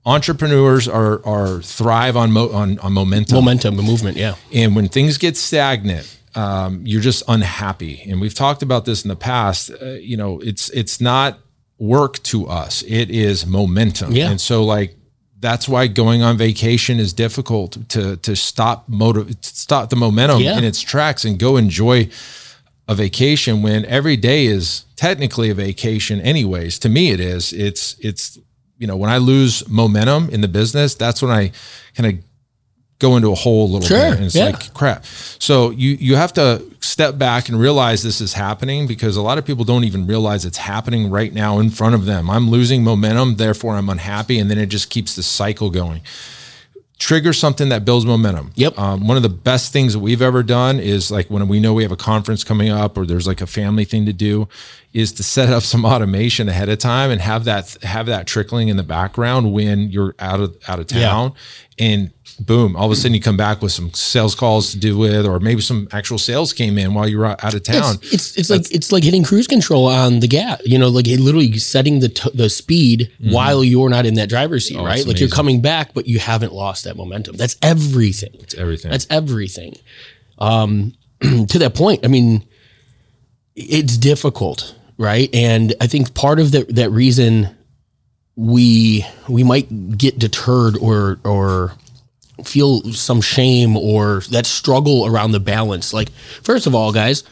entrepreneurs 0.07 0.87
are 0.87 1.25
are 1.27 1.63
thrive 1.63 2.17
on 2.17 2.31
mo- 2.33 2.53
on, 2.53 2.79
on 2.79 2.93
momentum. 2.93 3.37
Momentum 3.37 3.79
and 3.79 3.89
movement 3.89 4.17
yeah. 4.17 4.37
And 4.55 4.77
when 4.77 4.89
things 4.89 5.19
get 5.19 5.37
stagnant 5.37 6.18
um, 6.39 6.83
you're 6.87 7.01
just 7.11 7.23
unhappy. 7.29 7.95
And 8.09 8.21
we've 8.21 8.35
talked 8.35 8.63
about 8.63 8.85
this 8.85 9.03
in 9.05 9.09
the 9.09 9.17
past. 9.17 9.71
Uh, 9.71 9.85
you 10.11 10.17
know 10.17 10.39
it's 10.41 10.71
it's 10.71 11.01
not 11.01 11.39
work 11.79 12.15
to 12.25 12.47
us. 12.63 12.83
It 12.87 13.11
is 13.11 13.47
momentum. 13.47 14.13
Yeah. 14.13 14.31
and 14.31 14.41
so 14.41 14.65
like 14.65 14.95
that's 15.41 15.69
why 15.69 15.87
going 15.87 16.21
on 16.23 16.37
vacation 16.37 16.99
is 16.99 17.13
difficult 17.13 17.89
to 17.91 18.17
to 18.17 18.35
stop 18.35 18.89
motive 18.89 19.29
stop 19.43 19.91
the 19.91 19.97
momentum 19.97 20.41
Yeah. 20.41 20.59
in 20.59 20.65
its 20.65 20.81
tracks 20.81 21.25
and 21.25 21.39
go 21.39 21.57
enjoy 21.57 22.09
a 22.89 22.95
vacation 22.95 23.63
when 23.63 23.85
every 23.85 24.17
day 24.17 24.47
is 24.47 24.85
technically 24.97 25.51
a 25.51 25.55
vacation 25.55 26.21
anyways. 26.21 26.79
To 26.81 26.89
me 26.89 27.11
it 27.11 27.21
is. 27.21 27.53
It's 27.53 27.97
it's 28.01 28.39
you 28.81 28.87
know 28.87 28.97
when 28.97 29.11
i 29.11 29.19
lose 29.19 29.69
momentum 29.69 30.31
in 30.31 30.41
the 30.41 30.47
business 30.61 30.95
that's 30.95 31.21
when 31.21 31.33
i 31.33 31.51
kind 31.97 32.07
of 32.11 32.15
go 32.99 33.17
into 33.17 33.31
a 33.31 33.35
hole 33.35 33.67
a 33.67 33.71
little 33.73 33.89
Sure, 33.89 34.11
bit 34.11 34.17
and 34.17 34.27
it's 34.27 34.35
yeah. 34.35 34.47
like 34.47 34.75
crap 34.75 35.05
so 35.39 35.71
you 35.71 35.91
you 36.01 36.17
have 36.17 36.33
to 36.35 36.65
step 36.81 37.19
back 37.19 37.49
and 37.49 37.59
realize 37.59 38.03
this 38.03 38.21
is 38.21 38.33
happening 38.33 38.87
because 38.87 39.17
a 39.17 39.23
lot 39.23 39.39
of 39.39 39.45
people 39.45 39.65
don't 39.65 39.85
even 39.85 40.07
realize 40.07 40.45
it's 40.45 40.59
happening 40.59 41.11
right 41.11 41.33
now 41.33 41.59
in 41.59 41.71
front 41.71 41.95
of 41.95 42.07
them 42.07 42.29
i'm 42.29 42.51
losing 42.51 42.83
momentum 42.83 43.37
therefore 43.37 43.75
i'm 43.75 43.89
unhappy 43.89 44.39
and 44.39 44.51
then 44.51 44.59
it 44.59 44.67
just 44.67 44.91
keeps 44.91 45.15
the 45.15 45.23
cycle 45.23 45.71
going 45.71 46.01
trigger 46.99 47.33
something 47.33 47.69
that 47.69 47.85
builds 47.85 48.05
momentum. 48.05 48.51
Yep. 48.57 48.79
Um, 48.79 49.07
one 49.07 49.17
of 49.17 49.23
the 49.23 49.29
best 49.29 49.73
things 49.73 49.93
that 49.93 50.01
we've 50.01 50.21
ever 50.21 50.43
done 50.43 50.81
is 50.81 51.11
like 51.11 51.29
when 51.31 51.47
we 51.47 51.61
know 51.61 51.73
we 51.73 51.85
have 51.85 51.93
a 51.93 51.97
conference 51.97 52.43
coming 52.43 52.71
up 52.71 52.99
or 52.99 53.07
there's 53.07 53.27
like 53.27 53.41
a 53.41 53.47
family 53.47 53.85
thing 53.85 54.05
to 54.07 54.13
do, 54.13 54.49
is 54.93 55.13
to 55.13 55.23
set 55.23 55.49
up 55.49 55.63
some 55.73 55.85
automation 55.85 56.49
ahead 56.49 56.69
of 56.69 56.79
time 56.79 57.11
and 57.11 57.21
have 57.21 57.45
that 57.45 57.77
have 57.83 58.07
that 58.07 58.27
trickling 58.27 58.69
in 58.69 58.77
the 58.77 58.83
background 58.83 59.53
when 59.53 59.91
you're 59.91 60.15
out 60.19 60.41
of 60.41 60.57
out 60.67 60.81
of 60.81 60.87
town, 60.89 61.33
and 61.79 62.11
boom, 62.41 62.77
all 62.77 62.87
of 62.87 62.93
a 62.93 62.97
sudden 62.97 63.15
you 63.15 63.21
come 63.21 63.37
back 63.37 63.61
with 63.63 63.73
some 63.73 63.93
sales 63.93 64.35
calls 64.35 64.73
to 64.73 64.79
do 64.79 64.97
with, 64.97 65.27
or 65.27 65.41
maybe 65.41 65.61
some 65.61 65.89
actual 65.93 66.19
sales 66.19 66.53
came 66.53 66.79
in 66.79 66.95
while 66.95 67.09
you 67.09 67.19
were 67.19 67.27
out 67.27 67.55
of 67.55 67.63
town. 67.63 67.97
It's 68.03 68.13
it's, 68.13 68.39
it's 68.39 68.51
like 68.51 68.75
it's 68.75 68.93
like 68.93 69.05
hitting 69.05 69.25
cruise 69.25 69.47
control 69.47 69.87
on 69.87 70.21
the 70.21 70.29
gas. 70.29 70.61
You 70.65 70.79
know, 70.79 70.89
like 70.89 71.07
literally 71.07 71.59
setting 71.59 72.01
the 72.01 72.09
t- 72.09 72.31
the 72.35 72.49
speed 72.49 73.13
while 73.21 73.65
you're 73.65 73.89
not 73.89 74.07
in 74.07 74.15
that 74.15 74.29
driver's 74.29 74.67
seat, 74.67 74.77
right? 74.77 74.85
Mm-hmm. 74.85 74.91
Oh, 74.91 74.95
it's 74.95 75.07
Like 75.07 75.21
you're 75.21 75.29
coming 75.29 75.61
back, 75.61 75.95
but 75.95 76.07
you 76.07 76.19
haven't 76.19 76.53
lost 76.53 76.85
that 76.85 76.97
momentum. 76.97 77.37
That's 77.37 77.57
everything. 77.63 78.35
It's 78.41 78.55
everything. 78.55 78.91
That's 78.91 79.07
everything. 79.11 79.75
Um, 80.39 80.95
to 81.21 81.59
that 81.59 81.75
point, 81.75 82.05
I 82.05 82.09
mean, 82.09 82.47
it's 83.57 83.97
difficult 83.97 84.75
right? 84.99 85.33
And 85.33 85.75
I 85.81 85.87
think 85.87 86.15
part 86.15 86.41
of 86.41 86.53
that 86.53 86.75
that 86.75 86.91
reason 86.91 87.57
we 88.39 89.05
we 89.29 89.43
might 89.43 89.99
get 89.99 90.17
deterred 90.17 90.77
or 90.79 91.19
or 91.25 91.73
feel 92.45 92.81
some 92.93 93.21
shame 93.21 93.77
or 93.77 94.21
that 94.31 94.47
struggle 94.47 95.07
around 95.07 95.33
the 95.33 95.41
balance. 95.41 95.93
Like 95.93 96.11
first 96.45 96.69
of 96.69 96.75
all, 96.75 96.93
guys, 96.93 97.25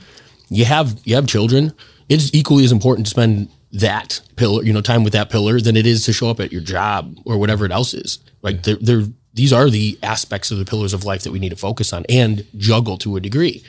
you 0.49 0.65
have 0.65 0.99
you 1.05 1.15
have 1.15 1.29
children. 1.29 1.73
It's 2.09 2.35
equally 2.35 2.65
as 2.65 2.73
important 2.73 3.07
to 3.07 3.11
spend 3.11 3.49
that 3.71 4.21
pillar, 4.35 4.65
you 4.65 4.73
know, 4.73 4.81
time 4.81 5.05
with 5.05 5.13
that 5.13 5.31
pillar 5.31 5.61
than 5.61 5.77
it 5.77 5.87
is 5.87 6.05
to 6.07 6.13
show 6.13 6.29
up 6.29 6.41
at 6.41 6.51
your 6.51 6.61
job 6.61 7.17
or 7.25 7.39
whatever 7.39 7.65
it 7.65 7.71
else 7.73 7.95
is. 7.95 8.19
Like 8.43 8.65
they're, 8.65 8.79
they're 8.81 9.05
these 9.33 9.53
are 9.53 9.71
the 9.71 9.97
aspects 10.03 10.51
of 10.51 10.59
the 10.59 10.65
pillars 10.65 10.93
of 10.93 11.05
life 11.05 11.23
that 11.23 11.31
we 11.31 11.39
need 11.39 11.51
to 11.51 11.57
focus 11.57 11.93
on 11.93 12.05
and 12.09 12.45
juggle 12.57 12.99
to 12.99 13.15
a 13.15 13.21
degree. 13.21 13.63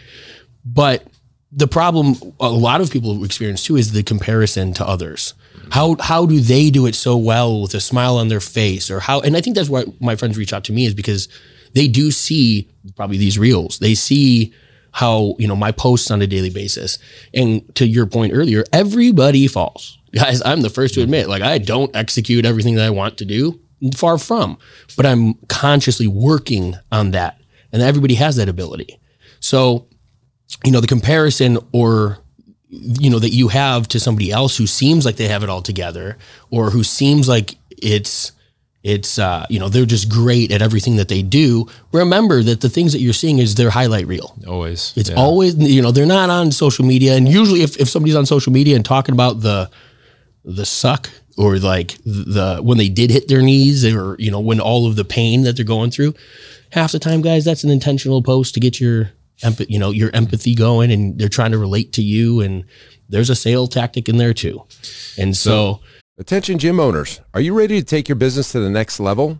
But 0.65 1.05
the 1.51 1.67
problem 1.67 2.15
a 2.39 2.49
lot 2.49 2.81
of 2.81 2.91
people 2.91 3.23
experience 3.23 3.63
too 3.63 3.77
is 3.77 3.91
the 3.91 4.03
comparison 4.03 4.73
to 4.73 4.87
others. 4.87 5.33
How 5.71 5.95
how 5.99 6.25
do 6.25 6.39
they 6.39 6.69
do 6.69 6.85
it 6.85 6.95
so 6.95 7.17
well 7.17 7.61
with 7.61 7.73
a 7.73 7.79
smile 7.79 8.17
on 8.17 8.27
their 8.27 8.39
face 8.39 8.91
or 8.91 8.99
how 8.99 9.21
and 9.21 9.35
I 9.35 9.41
think 9.41 9.55
that's 9.55 9.69
why 9.69 9.85
my 9.99 10.15
friends 10.15 10.37
reach 10.37 10.53
out 10.53 10.63
to 10.65 10.73
me 10.73 10.85
is 10.85 10.93
because 10.93 11.27
they 11.73 11.87
do 11.87 12.11
see 12.11 12.69
probably 12.95 13.17
these 13.17 13.37
reels. 13.37 13.79
They 13.79 13.95
see 13.95 14.53
how, 14.91 15.35
you 15.37 15.47
know, 15.47 15.55
my 15.55 15.71
posts 15.71 16.09
on 16.09 16.21
a 16.21 16.27
daily 16.27 16.49
basis. 16.49 16.97
And 17.33 17.63
to 17.75 17.85
your 17.85 18.07
point 18.07 18.33
earlier, 18.33 18.63
everybody 18.73 19.47
falls. 19.47 19.97
Guys, 20.13 20.41
I'm 20.43 20.61
the 20.61 20.69
first 20.69 20.95
to 20.95 21.01
admit, 21.01 21.29
like 21.29 21.43
I 21.43 21.57
don't 21.57 21.95
execute 21.95 22.45
everything 22.45 22.75
that 22.75 22.85
I 22.85 22.89
want 22.89 23.17
to 23.19 23.25
do. 23.25 23.59
Far 23.95 24.17
from. 24.17 24.57
But 24.95 25.05
I'm 25.05 25.35
consciously 25.49 26.07
working 26.07 26.75
on 26.91 27.11
that. 27.11 27.39
And 27.71 27.81
everybody 27.81 28.15
has 28.15 28.37
that 28.37 28.49
ability. 28.49 28.99
So 29.39 29.86
you 30.65 30.71
know, 30.71 30.79
the 30.81 30.87
comparison 30.87 31.57
or 31.71 32.19
you 32.69 33.09
know 33.09 33.19
that 33.19 33.29
you 33.31 33.47
have 33.47 33.87
to 33.87 33.99
somebody 33.99 34.31
else 34.31 34.57
who 34.57 34.67
seems 34.67 35.05
like 35.05 35.15
they 35.15 35.27
have 35.29 35.41
it 35.43 35.49
all 35.49 35.61
together 35.61 36.17
or 36.51 36.69
who 36.69 36.83
seems 36.83 37.27
like 37.27 37.55
it's 37.69 38.33
it's 38.83 39.17
uh, 39.17 39.45
you 39.49 39.57
know 39.57 39.69
they're 39.69 39.85
just 39.85 40.09
great 40.09 40.51
at 40.51 40.61
everything 40.61 40.97
that 40.97 41.07
they 41.07 41.21
do 41.21 41.65
remember 41.93 42.43
that 42.43 42.59
the 42.61 42.69
things 42.69 42.91
that 42.91 42.99
you're 42.99 43.13
seeing 43.13 43.39
is 43.39 43.55
their 43.55 43.69
highlight 43.69 44.05
reel 44.05 44.35
Always. 44.45 44.91
it's 44.97 45.09
Yeah. 45.09 45.15
always 45.15 45.55
you 45.55 45.81
know 45.81 45.91
they're 45.91 46.05
not 46.05 46.29
on 46.29 46.51
social 46.51 46.85
media 46.85 47.15
and 47.15 47.27
usually 47.27 47.61
if, 47.61 47.77
if 47.77 47.87
somebody's 47.87 48.15
on 48.17 48.25
social 48.25 48.51
media 48.51 48.75
and 48.75 48.83
talking 48.83 49.13
about 49.13 49.39
the 49.41 49.69
the 50.43 50.65
suck 50.65 51.09
or 51.37 51.57
like 51.59 51.97
the 52.05 52.59
when 52.61 52.77
they 52.77 52.89
did 52.89 53.11
hit 53.11 53.29
their 53.29 53.41
knees 53.41 53.85
or 53.85 54.17
you 54.19 54.29
know 54.29 54.41
when 54.41 54.59
all 54.59 54.87
of 54.87 54.97
the 54.97 55.05
pain 55.05 55.43
that 55.43 55.55
they're 55.55 55.65
going 55.65 55.89
through 55.89 56.13
half 56.71 56.91
the 56.91 56.99
time 56.99 57.21
guys 57.21 57.45
that's 57.45 57.63
an 57.63 57.69
intentional 57.69 58.21
post 58.21 58.53
to 58.53 58.59
get 58.59 58.79
your 58.79 59.09
empathy 59.43 59.71
you 59.71 59.79
know 59.79 59.91
your 59.91 60.09
empathy 60.13 60.55
going 60.55 60.91
and 60.91 61.19
they're 61.19 61.29
trying 61.29 61.51
to 61.51 61.57
relate 61.57 61.93
to 61.93 62.01
you 62.01 62.41
and 62.41 62.65
there's 63.09 63.29
a 63.29 63.35
sale 63.35 63.67
tactic 63.67 64.09
in 64.09 64.17
there 64.17 64.33
too 64.33 64.63
and 65.17 65.35
so 65.37 65.79
Attention 66.19 66.57
gym 66.57 66.79
owners, 66.79 67.21
are 67.35 67.41
you 67.41 67.53
ready 67.53 67.79
to 67.79 67.85
take 67.85 68.09
your 68.09 68.15
business 68.15 68.51
to 68.51 68.59
the 68.59 68.71
next 68.71 68.99
level? 68.99 69.39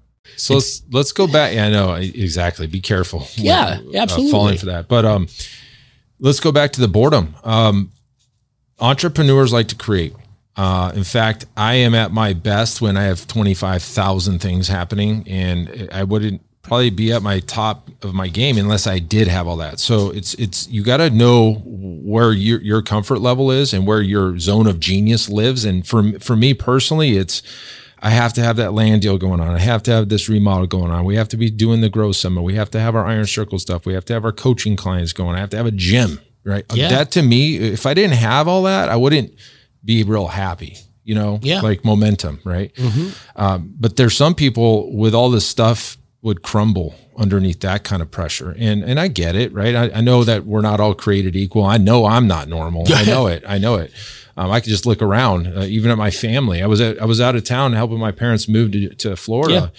So 0.37 0.55
let's 0.55 0.81
let's 0.91 1.11
go 1.11 1.27
back. 1.27 1.53
Yeah, 1.53 1.65
I 1.65 1.69
know 1.69 1.93
exactly. 1.93 2.67
Be 2.67 2.81
careful. 2.81 3.27
Yeah, 3.35 3.79
uh, 3.79 3.97
absolutely. 3.97 4.31
falling 4.31 4.57
for 4.57 4.67
that. 4.67 4.87
But 4.87 5.05
um, 5.05 5.27
let's 6.19 6.39
go 6.39 6.51
back 6.51 6.71
to 6.73 6.81
the 6.81 6.87
boredom. 6.87 7.35
Um, 7.43 7.91
entrepreneurs 8.79 9.51
like 9.51 9.67
to 9.69 9.75
create. 9.75 10.15
Uh, 10.55 10.91
in 10.95 11.03
fact, 11.03 11.45
I 11.55 11.75
am 11.75 11.95
at 11.95 12.11
my 12.11 12.33
best 12.33 12.81
when 12.81 12.97
I 12.97 13.03
have 13.03 13.27
twenty 13.27 13.53
five 13.53 13.81
thousand 13.81 14.39
things 14.39 14.67
happening, 14.67 15.23
and 15.27 15.89
I 15.91 16.03
wouldn't 16.03 16.41
probably 16.61 16.89
be 16.91 17.11
at 17.11 17.23
my 17.23 17.39
top 17.39 17.89
of 18.03 18.13
my 18.13 18.27
game 18.27 18.57
unless 18.57 18.85
I 18.85 18.99
did 18.99 19.27
have 19.27 19.47
all 19.47 19.57
that. 19.57 19.79
So 19.79 20.11
it's 20.11 20.33
it's 20.35 20.67
you 20.67 20.83
got 20.83 20.97
to 20.97 21.09
know 21.09 21.53
where 21.65 22.31
your 22.31 22.61
your 22.61 22.81
comfort 22.81 23.19
level 23.19 23.51
is 23.51 23.73
and 23.73 23.87
where 23.87 24.01
your 24.01 24.37
zone 24.39 24.67
of 24.67 24.79
genius 24.79 25.29
lives. 25.29 25.65
And 25.65 25.85
for 25.85 26.19
for 26.19 26.35
me 26.35 26.53
personally, 26.53 27.17
it's 27.17 27.41
I 28.01 28.09
have 28.09 28.33
to 28.33 28.41
have 28.41 28.55
that 28.57 28.73
land 28.73 29.03
deal 29.03 29.17
going 29.17 29.39
on. 29.39 29.49
I 29.49 29.59
have 29.59 29.83
to 29.83 29.91
have 29.91 30.09
this 30.09 30.27
remodel 30.27 30.65
going 30.67 30.91
on. 30.91 31.05
We 31.05 31.15
have 31.17 31.27
to 31.29 31.37
be 31.37 31.49
doing 31.51 31.81
the 31.81 31.89
growth 31.89 32.15
Summit. 32.15 32.41
We 32.41 32.55
have 32.55 32.71
to 32.71 32.79
have 32.79 32.95
our 32.95 33.05
Iron 33.05 33.27
Circle 33.27 33.59
stuff. 33.59 33.85
We 33.85 33.93
have 33.93 34.05
to 34.05 34.13
have 34.13 34.25
our 34.25 34.31
coaching 34.31 34.75
clients 34.75 35.13
going. 35.13 35.35
I 35.35 35.39
have 35.39 35.51
to 35.51 35.57
have 35.57 35.67
a 35.67 35.71
gym, 35.71 36.19
right? 36.43 36.65
Yeah. 36.73 36.89
That 36.89 37.11
to 37.11 37.21
me, 37.21 37.57
if 37.57 37.85
I 37.85 37.93
didn't 37.93 38.15
have 38.17 38.47
all 38.47 38.63
that, 38.63 38.89
I 38.89 38.95
wouldn't 38.95 39.33
be 39.85 40.03
real 40.03 40.27
happy, 40.27 40.77
you 41.03 41.13
know, 41.15 41.39
Yeah. 41.43 41.61
like 41.61 41.85
momentum, 41.85 42.39
right? 42.43 42.71
Um, 43.35 43.73
but 43.79 43.95
there's 43.97 44.15
some 44.15 44.33
people 44.35 44.95
with 44.95 45.13
all 45.13 45.29
this 45.29 45.45
stuff 45.47 45.97
would 46.23 46.41
crumble 46.43 46.95
underneath 47.17 47.59
that 47.61 47.83
kind 47.83 48.01
of 48.01 48.09
pressure. 48.11 48.55
And 48.57 48.83
and 48.83 48.99
I 48.99 49.07
get 49.07 49.35
it, 49.35 49.53
right? 49.53 49.75
I, 49.75 49.91
I 49.91 50.01
know 50.01 50.23
that 50.23 50.45
we're 50.45 50.61
not 50.61 50.79
all 50.79 50.93
created 50.93 51.35
equal. 51.35 51.63
I 51.65 51.77
know 51.77 52.05
I'm 52.05 52.27
not 52.27 52.47
normal. 52.47 52.83
I 52.93 53.03
know 53.05 53.27
it. 53.27 53.43
I 53.47 53.57
know 53.57 53.75
it. 53.75 53.91
Um, 54.37 54.49
I 54.49 54.59
could 54.61 54.69
just 54.69 54.85
look 54.85 55.01
around, 55.01 55.47
uh, 55.47 55.61
even 55.63 55.91
at 55.91 55.97
my 55.97 56.09
family. 56.09 56.63
I 56.63 56.67
was 56.67 56.79
at, 56.79 57.01
I 57.01 57.05
was 57.05 57.19
out 57.19 57.35
of 57.35 57.43
town 57.43 57.73
helping 57.73 57.99
my 57.99 58.11
parents 58.11 58.47
move 58.47 58.71
to, 58.71 58.89
to 58.89 59.15
Florida, 59.17 59.71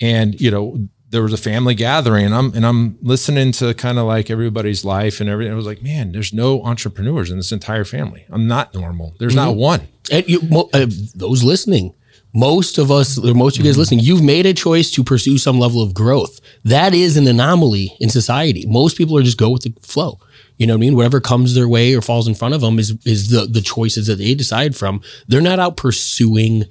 and 0.00 0.38
you 0.40 0.50
know 0.50 0.88
there 1.08 1.22
was 1.22 1.32
a 1.32 1.38
family 1.38 1.74
gathering, 1.74 2.26
and 2.26 2.34
I'm 2.34 2.52
and 2.54 2.66
I'm 2.66 2.98
listening 3.00 3.52
to 3.52 3.72
kind 3.74 3.98
of 3.98 4.06
like 4.06 4.30
everybody's 4.30 4.84
life 4.84 5.20
and 5.20 5.30
everything. 5.30 5.52
I 5.52 5.56
was 5.56 5.66
like, 5.66 5.82
man, 5.82 6.12
there's 6.12 6.32
no 6.32 6.62
entrepreneurs 6.64 7.30
in 7.30 7.38
this 7.38 7.50
entire 7.52 7.84
family. 7.84 8.26
I'm 8.30 8.46
not 8.46 8.74
normal. 8.74 9.14
There's 9.18 9.34
not 9.34 9.56
one. 9.56 9.88
And 10.10 10.28
you, 10.28 10.40
mo- 10.42 10.68
uh, 10.74 10.86
those 11.14 11.42
listening, 11.42 11.94
most 12.34 12.78
of 12.78 12.90
us, 12.90 13.16
or 13.16 13.32
most 13.32 13.56
of 13.56 13.64
you 13.64 13.70
guys 13.70 13.78
listening, 13.78 14.00
you've 14.00 14.22
made 14.22 14.44
a 14.44 14.52
choice 14.52 14.90
to 14.90 15.04
pursue 15.04 15.38
some 15.38 15.60
level 15.60 15.80
of 15.80 15.94
growth. 15.94 16.40
That 16.64 16.92
is 16.92 17.16
an 17.16 17.26
anomaly 17.28 17.96
in 18.00 18.10
society. 18.10 18.66
Most 18.66 18.98
people 18.98 19.16
are 19.16 19.22
just 19.22 19.38
go 19.38 19.50
with 19.50 19.62
the 19.62 19.72
flow. 19.82 20.18
You 20.56 20.66
know 20.66 20.74
what 20.74 20.78
I 20.78 20.80
mean? 20.80 20.96
Whatever 20.96 21.20
comes 21.20 21.54
their 21.54 21.68
way 21.68 21.94
or 21.94 22.02
falls 22.02 22.28
in 22.28 22.34
front 22.34 22.54
of 22.54 22.60
them 22.60 22.78
is 22.78 22.96
is 23.04 23.30
the 23.30 23.46
the 23.46 23.60
choices 23.60 24.06
that 24.08 24.16
they 24.16 24.34
decide 24.34 24.76
from. 24.76 25.00
They're 25.26 25.40
not 25.40 25.58
out 25.58 25.76
pursuing 25.76 26.64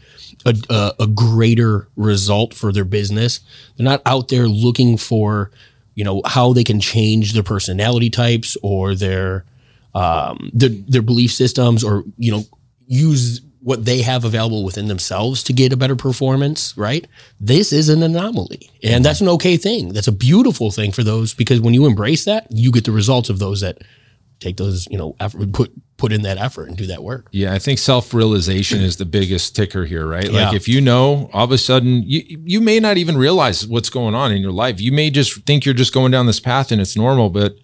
a, 0.46 0.55
a, 0.70 0.93
a 1.01 1.08
greater 1.08 1.88
result 1.96 2.53
for 2.53 2.72
their 2.72 2.86
business. 2.86 3.39
They're 3.75 3.86
not 3.86 4.01
out 4.05 4.27
there 4.27 4.48
looking 4.48 4.98
for, 4.98 5.51
you 5.96 6.03
know, 6.03 6.22
how 6.25 6.53
they 6.53 6.63
can 6.63 6.79
change 6.79 7.34
their 7.34 7.43
personality 7.43 8.10
types 8.10 8.58
or 8.63 8.96
their 8.96 9.46
um, 9.96 10.50
their 10.53 10.70
their 10.70 11.01
belief 11.01 11.32
systems 11.32 11.84
or 11.84 12.03
you 12.17 12.32
know 12.32 12.43
use 12.88 13.41
what 13.63 13.86
they 13.86 14.01
have 14.01 14.25
available 14.25 14.63
within 14.63 14.88
themselves 14.88 15.41
to 15.43 15.53
get 15.53 15.72
a 15.72 15.77
better 15.77 15.96
performance 15.96 16.74
right? 16.77 17.08
This 17.39 17.72
is 17.72 17.89
an 17.89 18.03
anomaly. 18.03 18.70
And 18.84 19.03
that's 19.03 19.22
an 19.22 19.29
okay 19.29 19.58
thing. 19.58 19.93
That's 19.93 20.08
a 20.08 20.12
beautiful 20.12 20.72
thing 20.72 20.91
for 20.91 21.03
those 21.03 21.34
because 21.34 21.62
when 21.62 21.74
you 21.74 21.86
embrace 21.86 22.25
that 22.25 22.48
you 22.50 22.72
get 22.72 22.86
the 22.86 22.91
results 22.91 23.29
of 23.29 23.39
those 23.39 23.62
that 23.62 23.77
take 24.43 24.58
those 24.58 24.88
you 24.91 24.98
know 24.98 25.15
effort 25.20 25.51
put 25.53 25.72
put 25.98 26.12
in 26.12 26.24
that 26.24 26.38
effort 26.38 26.67
and 26.67 26.75
do 26.75 26.86
that 26.88 27.01
work. 27.01 27.27
Yeah, 27.32 27.53
I 27.53 27.60
think 27.60 27.79
self 27.79 28.13
realization 28.13 28.82
is 28.82 28.98
the 28.98 29.05
biggest 29.05 29.55
ticker 29.55 29.86
here, 29.86 30.05
right? 30.05 30.29
Like 30.29 30.53
if 30.53 30.67
you 30.67 30.82
know, 30.82 31.29
all 31.32 31.46
of 31.46 31.51
a 31.51 31.58
sudden 31.58 32.03
you 32.05 32.22
you 32.43 32.60
may 32.60 32.79
not 32.79 32.98
even 32.98 33.17
realize 33.17 33.65
what's 33.65 33.89
going 33.89 34.13
on 34.13 34.32
in 34.32 34.41
your 34.41 34.51
life. 34.51 34.82
You 34.82 34.91
may 34.91 35.10
just 35.10 35.46
think 35.46 35.65
you're 35.65 35.74
just 35.74 35.93
going 35.93 36.12
down 36.12 36.25
this 36.25 36.41
path 36.41 36.72
and 36.72 36.82
it's 36.82 36.98
normal, 36.98 37.29
but 37.29 37.55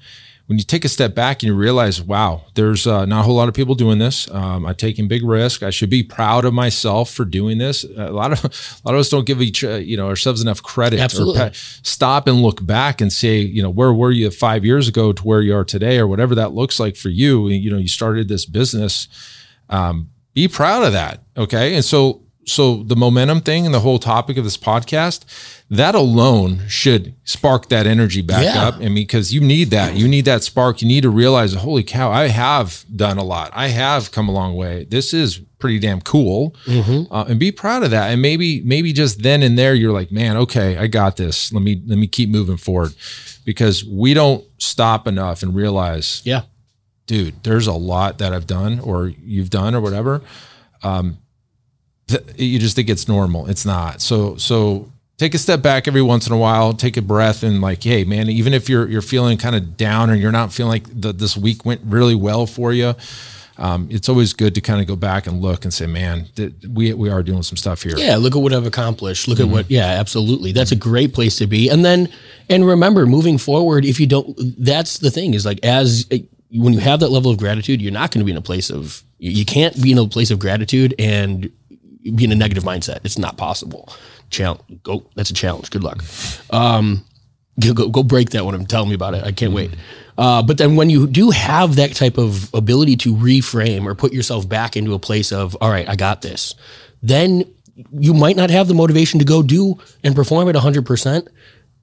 when 0.50 0.58
you 0.58 0.64
take 0.64 0.84
a 0.84 0.90
step 0.90 1.14
back 1.14 1.44
and 1.44 1.48
you 1.48 1.54
realize, 1.54 2.02
wow, 2.02 2.42
there's 2.56 2.88
uh, 2.88 3.06
not 3.06 3.20
a 3.20 3.24
whole 3.24 3.36
lot 3.36 3.48
of 3.48 3.54
people 3.54 3.76
doing 3.76 4.00
this. 4.00 4.28
Um, 4.32 4.66
I'm 4.66 4.74
taking 4.74 5.08
big 5.08 5.24
risk. 5.24 5.62
I 5.62 5.70
should 5.70 5.92
be 5.92 6.02
proud 6.02 6.44
of 6.44 6.56
myself 6.56 7.12
for 7.12 7.24
doing 7.24 7.60
this. 7.60 7.84
A 7.84 8.10
lot 8.10 8.32
of 8.32 8.44
a 8.84 8.88
lot 8.90 8.96
of 8.96 9.00
us 9.00 9.10
don't 9.10 9.28
give 9.28 9.44
each 9.44 9.64
uh, 9.64 9.76
you 9.76 9.96
know 9.96 10.08
ourselves 10.08 10.42
enough 10.42 10.64
credit. 10.64 11.02
Absolutely. 11.02 11.40
Or 11.40 11.50
pa- 11.50 11.56
stop 11.84 12.28
and 12.28 12.42
look 12.42 12.66
back 12.66 13.00
and 13.00 13.14
say, 13.14 13.38
you 13.38 13.62
know, 13.62 13.70
where 13.70 13.94
were 13.94 14.10
you 14.10 14.32
five 14.32 14.66
years 14.66 14.88
ago 14.88 15.14
to 15.14 15.22
where 15.22 15.42
you 15.42 15.56
are 15.56 15.64
today, 15.64 16.00
or 16.00 16.08
whatever 16.08 16.34
that 16.34 16.54
looks 16.54 16.80
like 16.80 16.96
for 16.96 17.10
you. 17.10 17.48
You 17.50 17.70
know, 17.70 17.78
you 17.78 17.88
started 17.88 18.28
this 18.28 18.48
business 18.48 19.08
be 20.34 20.48
proud 20.48 20.84
of 20.84 20.94
that 20.94 21.22
okay 21.36 21.76
and 21.76 21.84
so 21.84 22.22
so 22.50 22.84
the 22.84 22.96
momentum 22.96 23.42
thing 23.42 23.66
and 23.66 23.74
the 23.74 23.80
whole 23.82 24.00
topic 24.00 24.38
of 24.38 24.44
this 24.44 24.58
podcast 24.58 25.24
that 25.70 25.94
alone 25.96 26.62
should 26.68 27.14
spark 27.24 27.70
that 27.70 27.86
energy 27.86 28.22
back 28.22 28.44
Yeah. 28.44 28.68
up. 28.68 28.80
And 28.82 28.96
because 28.96 29.32
you 29.34 29.40
need 29.42 29.70
that 29.70 29.96
you 29.96 30.08
need 30.08 30.26
that 30.26 30.44
spark. 30.44 30.82
You 30.82 30.88
need 30.88 31.02
to 31.04 31.10
realize 31.10 31.54
holy 31.54 31.84
cow 31.84 32.12
i 32.12 32.28
have 32.28 32.84
done 32.96 33.18
a 33.18 33.24
lot. 33.24 33.52
I 33.54 33.68
have 33.68 34.12
come 34.12 34.28
a 34.28 34.32
long 34.32 34.56
way. 34.56 34.86
This 34.90 35.14
is 35.14 35.40
pretty 35.60 35.78
damn 35.80 36.02
cool. 36.02 36.56
Uh, 36.68 37.26
and 37.30 37.40
be 37.40 37.52
proud 37.52 37.84
of 37.84 37.92
that. 37.92 38.12
And 38.12 38.22
maybe 38.22 38.62
maybe 38.62 38.94
just 38.94 39.22
then 39.22 39.44
and 39.44 39.58
there 39.58 39.74
you're 39.76 39.94
like 39.94 40.12
man 40.12 40.36
okay 40.38 40.78
i 40.78 40.88
got 40.88 41.18
this. 41.18 41.54
Let 41.54 41.62
me 41.64 41.82
let 41.86 41.98
me 41.98 42.08
keep 42.08 42.30
moving 42.30 42.58
forward. 42.58 42.94
Because 43.46 43.84
we 43.86 44.14
don't 44.14 44.44
stop 44.60 45.08
enough 45.08 45.42
and 45.44 45.56
realize 45.56 46.22
yeah. 46.24 46.42
dude, 47.08 47.44
there's 47.44 47.66
a 47.68 47.74
lot 47.74 48.18
that 48.20 48.32
I've 48.34 48.46
done 48.46 48.80
or 48.80 49.08
you've 49.08 49.50
done 49.50 49.74
or 49.74 49.82
whatever. 49.82 50.22
Um, 50.84 51.18
you 52.36 52.60
just 52.60 52.76
think 52.76 52.90
it's 52.90 53.08
normal. 53.08 53.48
It's 53.48 53.66
not. 53.66 54.02
So 54.02 54.36
so 54.38 54.92
take 55.18 55.34
a 55.34 55.38
step 55.38 55.62
back 55.62 55.88
every 55.88 56.02
once 56.02 56.28
in 56.28 56.34
a 56.34 56.38
while, 56.38 56.74
take 56.74 56.98
a 56.98 57.02
breath, 57.02 57.44
and 57.44 57.62
like, 57.62 57.84
hey 57.84 58.04
man, 58.04 58.30
even 58.30 58.54
if 58.54 58.70
you're 58.70 58.88
you're 58.88 59.02
feeling 59.02 59.38
kind 59.38 59.56
of 59.56 59.78
down 59.78 60.10
or 60.10 60.16
you're 60.16 60.32
not 60.32 60.54
feeling 60.54 60.72
like 60.72 61.02
the, 61.02 61.14
this 61.14 61.38
week 61.38 61.66
went 61.66 61.82
really 61.84 62.16
well 62.16 62.46
for 62.46 62.74
you. 62.74 62.96
Um, 63.60 63.90
it's 63.92 64.08
always 64.08 64.32
good 64.32 64.56
to 64.56 64.62
kind 64.62 64.80
of 64.80 64.88
go 64.88 64.96
back 64.96 65.28
and 65.28 65.42
look 65.42 65.66
and 65.66 65.74
say, 65.74 65.86
man, 65.86 66.28
th- 66.38 66.54
we, 66.74 66.94
we 66.94 67.10
are 67.10 67.22
doing 67.22 67.44
some 67.44 67.58
stuff 67.58 67.84
here. 67.84 67.94
Yeah, 67.98 68.16
look 68.16 68.34
at 68.34 68.40
what 68.40 68.54
I've 68.54 68.66
accomplished. 68.66 69.28
Look 69.28 69.42
at 69.42 69.48
mm-hmm. 69.48 69.52
what, 69.52 69.70
yeah, 69.70 69.86
absolutely. 69.86 70.54
That's 70.54 70.72
a 70.72 70.76
mm-hmm. 70.76 70.90
great 70.90 71.14
place 71.14 71.36
to 71.40 71.46
be. 71.46 71.68
And 71.70 71.84
then, 71.84 72.08
and 72.50 72.66
remember, 72.66 73.06
moving 73.06 73.38
forward, 73.38 73.84
if 73.84 74.00
you 74.00 74.08
don't, 74.08 74.34
that's 74.58 75.00
the 75.00 75.12
thing 75.12 75.34
is 75.34 75.46
like, 75.46 75.60
as 75.62 76.08
eh, 76.10 76.20
when 76.52 76.72
you 76.72 76.80
have 76.80 77.02
that 77.02 77.10
level 77.10 77.32
of 77.32 77.38
gratitude, 77.38 77.82
you're 77.82 77.92
not 77.92 78.12
going 78.12 78.20
to 78.20 78.26
be 78.26 78.32
in 78.32 78.38
a 78.38 78.42
place 78.42 78.70
of, 78.70 79.04
you 79.18 79.44
can't 79.44 79.80
be 79.84 79.92
in 79.92 79.98
a 79.98 80.08
place 80.08 80.32
of 80.32 80.40
gratitude 80.40 80.96
and 80.98 81.52
be 82.04 82.24
in 82.24 82.32
a 82.32 82.36
negative 82.36 82.64
mindset. 82.64 83.00
It's 83.04 83.18
not 83.18 83.38
possible. 83.38 83.90
Challenge, 84.30 84.62
go, 84.84 85.06
that's 85.16 85.30
a 85.30 85.34
challenge. 85.34 85.70
Good 85.70 85.84
luck. 85.84 86.04
Um, 86.52 87.06
go, 87.60 87.90
go, 87.90 88.04
break 88.04 88.32
that 88.32 88.46
one 88.46 88.56
and 88.56 88.70
tell 88.70 88.86
me 88.86 88.94
about 88.94 89.16
it. 89.16 89.24
I 89.24 89.32
can't 89.32 89.54
wait. 89.54 89.72
Uh, 90.18 90.42
but 90.42 90.58
then 90.58 90.76
when 90.76 90.90
you 90.90 91.08
do 91.08 91.30
have 91.30 91.76
that 91.76 91.96
type 91.96 92.18
of 92.18 92.54
ability 92.54 92.96
to 92.98 93.16
reframe 93.16 93.86
or 93.86 93.96
put 93.96 94.14
yourself 94.14 94.48
back 94.48 94.76
into 94.76 94.94
a 94.94 95.00
place 95.00 95.32
of, 95.32 95.56
all 95.62 95.70
right, 95.70 95.88
I 95.88 95.96
got 95.96 96.22
this, 96.22 96.56
then 97.02 97.44
you 97.92 98.14
might 98.14 98.36
not 98.36 98.50
have 98.50 98.68
the 98.68 98.74
motivation 98.74 99.20
to 99.20 99.26
go 99.26 99.42
do 99.42 99.80
and 100.04 100.16
perform 100.16 100.50
at 100.50 100.56
100%, 100.56 101.28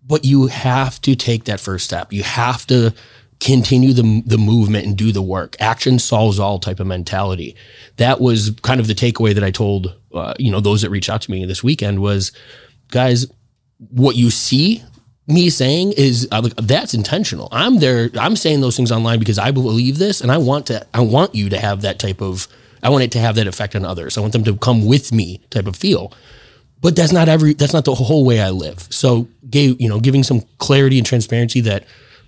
but 0.07 0.25
you 0.25 0.47
have 0.47 1.01
to 1.03 1.17
take 1.17 1.45
that 1.45 1.61
first 1.61 1.85
step. 1.85 2.13
You 2.13 2.23
have 2.23 2.67
to 2.67 2.95
continue 3.41 3.93
the, 3.93 4.23
the 4.25 4.39
movement 4.39 4.87
and 4.87 4.97
do 4.97 5.13
the 5.13 5.23
work. 5.23 5.57
Action 5.61 5.99
solves 5.99 6.39
all 6.39 6.59
type 6.59 6.81
of 6.81 6.87
mentality. 6.87 7.55
That 7.97 8.21
was 8.21 8.51
kind 8.63 8.81
of 8.81 8.87
the 8.87 8.95
takeaway 8.95 9.35
that 9.35 9.45
I 9.45 9.51
told, 9.51 9.95
uh, 10.15 10.35
you 10.39 10.51
know, 10.51 10.61
those 10.61 10.83
that 10.83 10.91
reached 10.91 11.11
out 11.11 11.23
to 11.23 11.31
me 11.31 11.45
this 11.45 11.63
weekend 11.63 12.01
was, 12.01 12.33
guys, 12.91 13.27
what 13.91 14.17
you 14.17 14.31
see 14.31 14.83
me 15.29 15.51
saying 15.51 15.93
is 15.93 16.29
uh, 16.31 16.49
that's 16.57 16.95
intentional. 16.95 17.49
I'm 17.51 17.79
there. 17.79 18.11
I'm 18.19 18.37
saying 18.37 18.61
those 18.61 18.77
things 18.77 18.93
online 18.93 19.19
because 19.19 19.39
I 19.39 19.51
believe 19.51 19.99
this, 19.99 20.21
and 20.21 20.31
I 20.31 20.39
want 20.39 20.67
to. 20.69 20.87
I 20.95 21.01
want 21.01 21.35
you 21.35 21.49
to 21.51 21.59
have 21.59 21.83
that 21.83 21.99
type 21.99 22.21
of. 22.23 22.47
I 22.83 22.91
want 22.91 23.05
it 23.05 23.13
to 23.13 23.19
have 23.19 23.35
that 23.35 23.47
effect 23.47 23.75
on 23.75 23.85
others. 23.85 24.17
I 24.17 24.21
want 24.21 24.33
them 24.33 24.45
to 24.45 24.57
come 24.57 24.87
with 24.87 25.13
me, 25.13 25.41
type 25.51 25.67
of 25.67 25.75
feel. 25.75 26.13
But 26.81 26.95
that's 26.95 27.13
not 27.13 27.29
every. 27.29 27.55
That's 27.55 27.73
not 27.73 27.85
the 27.85 27.95
whole 27.95 28.25
way 28.25 28.41
I 28.41 28.51
live. 28.51 28.87
So, 28.91 29.29
gave 29.51 29.81
you 29.81 29.89
know, 29.89 29.99
giving 29.99 30.23
some 30.23 30.43
clarity 30.59 30.99
and 30.99 31.07
transparency 31.07 31.61
that 31.63 31.85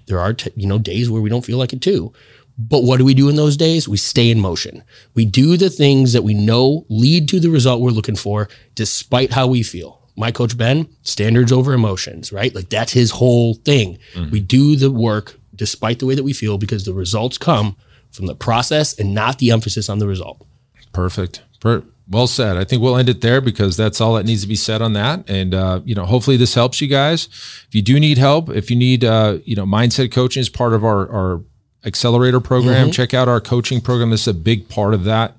there 0.09 0.21
are 0.21 0.33
t- 0.35 0.50
you 0.57 0.67
know 0.67 0.79
days 0.79 1.09
where 1.09 1.23
we 1.23 1.31
don't 1.31 1.45
feel 1.45 1.59
like 1.59 1.73
it 1.73 1.81
too. 1.81 2.12
But 2.61 2.83
what 2.83 2.97
do 2.97 3.05
we 3.05 3.15
do 3.15 3.29
in 3.29 3.37
those 3.37 3.57
days? 3.57 3.88
We 3.88 3.97
stay 3.97 4.31
in 4.31 4.41
motion. 4.41 4.83
We 5.15 5.25
do 5.25 5.57
the 5.57 5.71
things 5.71 6.12
that 6.12 6.25
we 6.25 6.35
know 6.35 6.85
lead 6.88 7.29
to 7.29 7.38
the 7.38 7.50
result 7.50 7.81
we're 7.81 7.91
looking 7.91 8.17
for, 8.17 8.49
despite 8.75 9.33
how 9.33 9.47
we 9.47 9.62
feel 9.62 9.99
my 10.19 10.33
coach 10.33 10.59
Ben, 10.59 10.88
standards 11.03 11.53
over 11.53 11.73
emotions, 11.73 12.33
right? 12.33 12.53
Like 12.53 12.69
that's 12.69 12.93
his 12.93 13.12
whole 13.12 13.55
thing. 13.55 13.99
Mm-hmm. 14.15 14.31
We 14.31 14.41
do 14.41 14.75
the 14.75 14.91
work 14.91 15.38
despite 15.55 16.00
the 16.00 16.07
way 16.07 16.17
that 16.17 16.25
we 16.25 16.33
feel 16.33 16.59
because 16.59 16.85
the 16.85 16.93
results 16.93 17.38
come 17.38 17.77
from 18.11 18.27
the 18.27 18.35
process 18.35 18.99
and 18.99 19.15
not 19.15 19.38
the 19.38 19.53
emphasis 19.53 19.88
on 19.88 20.00
the 20.00 20.09
result. 20.09 20.45
Perfect. 20.93 21.43
Per- 21.61 21.85
well 22.11 22.27
said. 22.27 22.57
I 22.57 22.65
think 22.65 22.83
we'll 22.83 22.97
end 22.97 23.09
it 23.09 23.21
there 23.21 23.41
because 23.41 23.77
that's 23.77 24.00
all 24.00 24.15
that 24.15 24.25
needs 24.25 24.43
to 24.43 24.49
be 24.49 24.57
said 24.57 24.81
on 24.83 24.95
that. 24.95 25.29
And 25.29 25.55
uh, 25.55 25.81
you 25.85 25.95
know, 25.95 26.05
hopefully 26.05 26.37
this 26.37 26.55
helps 26.55 26.81
you 26.81 26.88
guys. 26.88 27.29
If 27.69 27.75
you 27.75 27.83
do 27.83 28.00
need 28.00 28.19
help, 28.19 28.49
if 28.49 28.71
you 28.71 28.77
need 28.77 29.05
uh, 29.05 29.38
you 29.45 29.57
know, 29.57 29.67
mindset 29.67 30.12
coaching 30.12 30.41
is 30.41 30.49
part 30.49 30.73
of 30.73 30.85
our 30.85 31.11
our 31.11 31.43
accelerator 31.85 32.41
program. 32.41 32.91
Check 32.93 33.15
out 33.15 33.29
our 33.29 33.41
coaching 33.41 33.81
program. 33.81 34.11
This 34.11 34.23
is 34.23 34.29
a 34.29 34.35
big 34.35 34.69
part 34.69 34.95
of 34.95 35.05
that. 35.05 35.37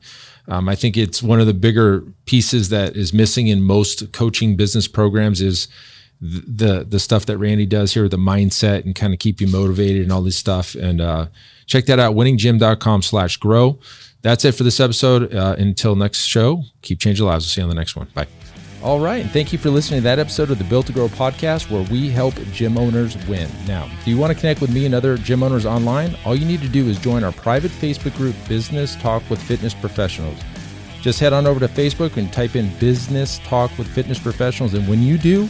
Um, 0.48 0.68
I 0.68 0.76
think 0.76 0.98
it's 0.98 1.22
one 1.22 1.40
of 1.40 1.46
the 1.48 1.54
bigger 1.54 2.04
pieces 2.26 2.70
that 2.70 2.96
is 2.96 3.14
missing 3.14 3.48
in 3.48 3.62
most 3.62 4.12
coaching 4.12 4.56
business 4.56 4.88
programs 4.88 5.42
is 5.42 5.68
th- 6.22 6.44
the 6.48 6.86
the 6.90 7.00
stuff 7.00 7.26
that 7.28 7.38
Randy 7.38 7.68
does 7.68 7.94
here 7.94 8.04
with 8.04 8.12
the 8.12 8.18
mindset 8.18 8.84
and 8.84 8.96
kind 8.96 9.14
of 9.14 9.20
keep 9.20 9.40
you 9.42 9.48
motivated 9.48 10.02
and 10.02 10.12
all 10.12 10.22
this 10.22 10.38
stuff. 10.38 10.74
And 10.76 11.02
uh, 11.02 11.28
check 11.68 11.86
that 11.86 12.00
out, 12.00 12.16
winninggym.com 12.16 13.04
slash 13.04 13.38
grow. 13.38 13.80
That's 14.22 14.44
it 14.46 14.54
for 14.54 14.64
this 14.64 14.80
episode. 14.80 15.34
Uh, 15.34 15.56
until 15.58 15.96
next 15.96 16.26
show, 16.26 16.64
keep 16.82 17.00
changing 17.00 17.26
lives. 17.26 17.46
We'll 17.46 17.50
see 17.50 17.62
you 17.62 17.64
on 17.64 17.70
the 17.70 17.76
next 17.76 17.96
one. 17.96 18.08
Bye. 18.14 18.28
All 18.82 19.02
right, 19.02 19.22
and 19.22 19.32
thank 19.32 19.52
you 19.52 19.60
for 19.60 19.70
listening 19.70 20.00
to 20.00 20.04
that 20.06 20.20
episode 20.20 20.52
of 20.52 20.58
the 20.58 20.64
Built 20.64 20.88
to 20.88 20.94
Grow 20.94 21.10
podcast 21.10 21.70
where 21.70 21.84
we 21.92 22.10
help 22.10 22.34
gym 22.54 22.78
owners 22.78 23.18
win. 23.28 23.50
Now, 23.68 23.90
do 24.06 24.12
you 24.12 24.18
want 24.18 24.32
to 24.32 24.40
connect 24.40 24.62
with 24.62 24.74
me 24.74 24.86
and 24.86 24.96
other 24.96 25.18
gym 25.18 25.44
owners 25.44 25.66
online? 25.66 26.16
All 26.24 26.34
you 26.34 26.46
need 26.46 26.62
to 26.62 26.70
do 26.70 26.88
is 26.88 26.98
join 26.98 27.26
our 27.26 27.34
private 27.34 27.72
Facebook 27.72 28.16
group, 28.16 28.36
Business 28.48 28.96
Talk 28.96 29.30
with 29.30 29.42
Fitness 29.42 29.74
Professionals. 29.74 30.40
Just 31.02 31.20
head 31.20 31.34
on 31.34 31.46
over 31.46 31.60
to 31.60 31.68
Facebook 31.68 32.16
and 32.16 32.32
type 32.32 32.56
in 32.56 32.74
Business 32.78 33.40
Talk 33.40 33.78
with 33.78 33.88
Fitness 33.88 34.18
Professionals. 34.18 34.74
And 34.74 34.88
when 34.88 35.04
you 35.04 35.18
do, 35.18 35.50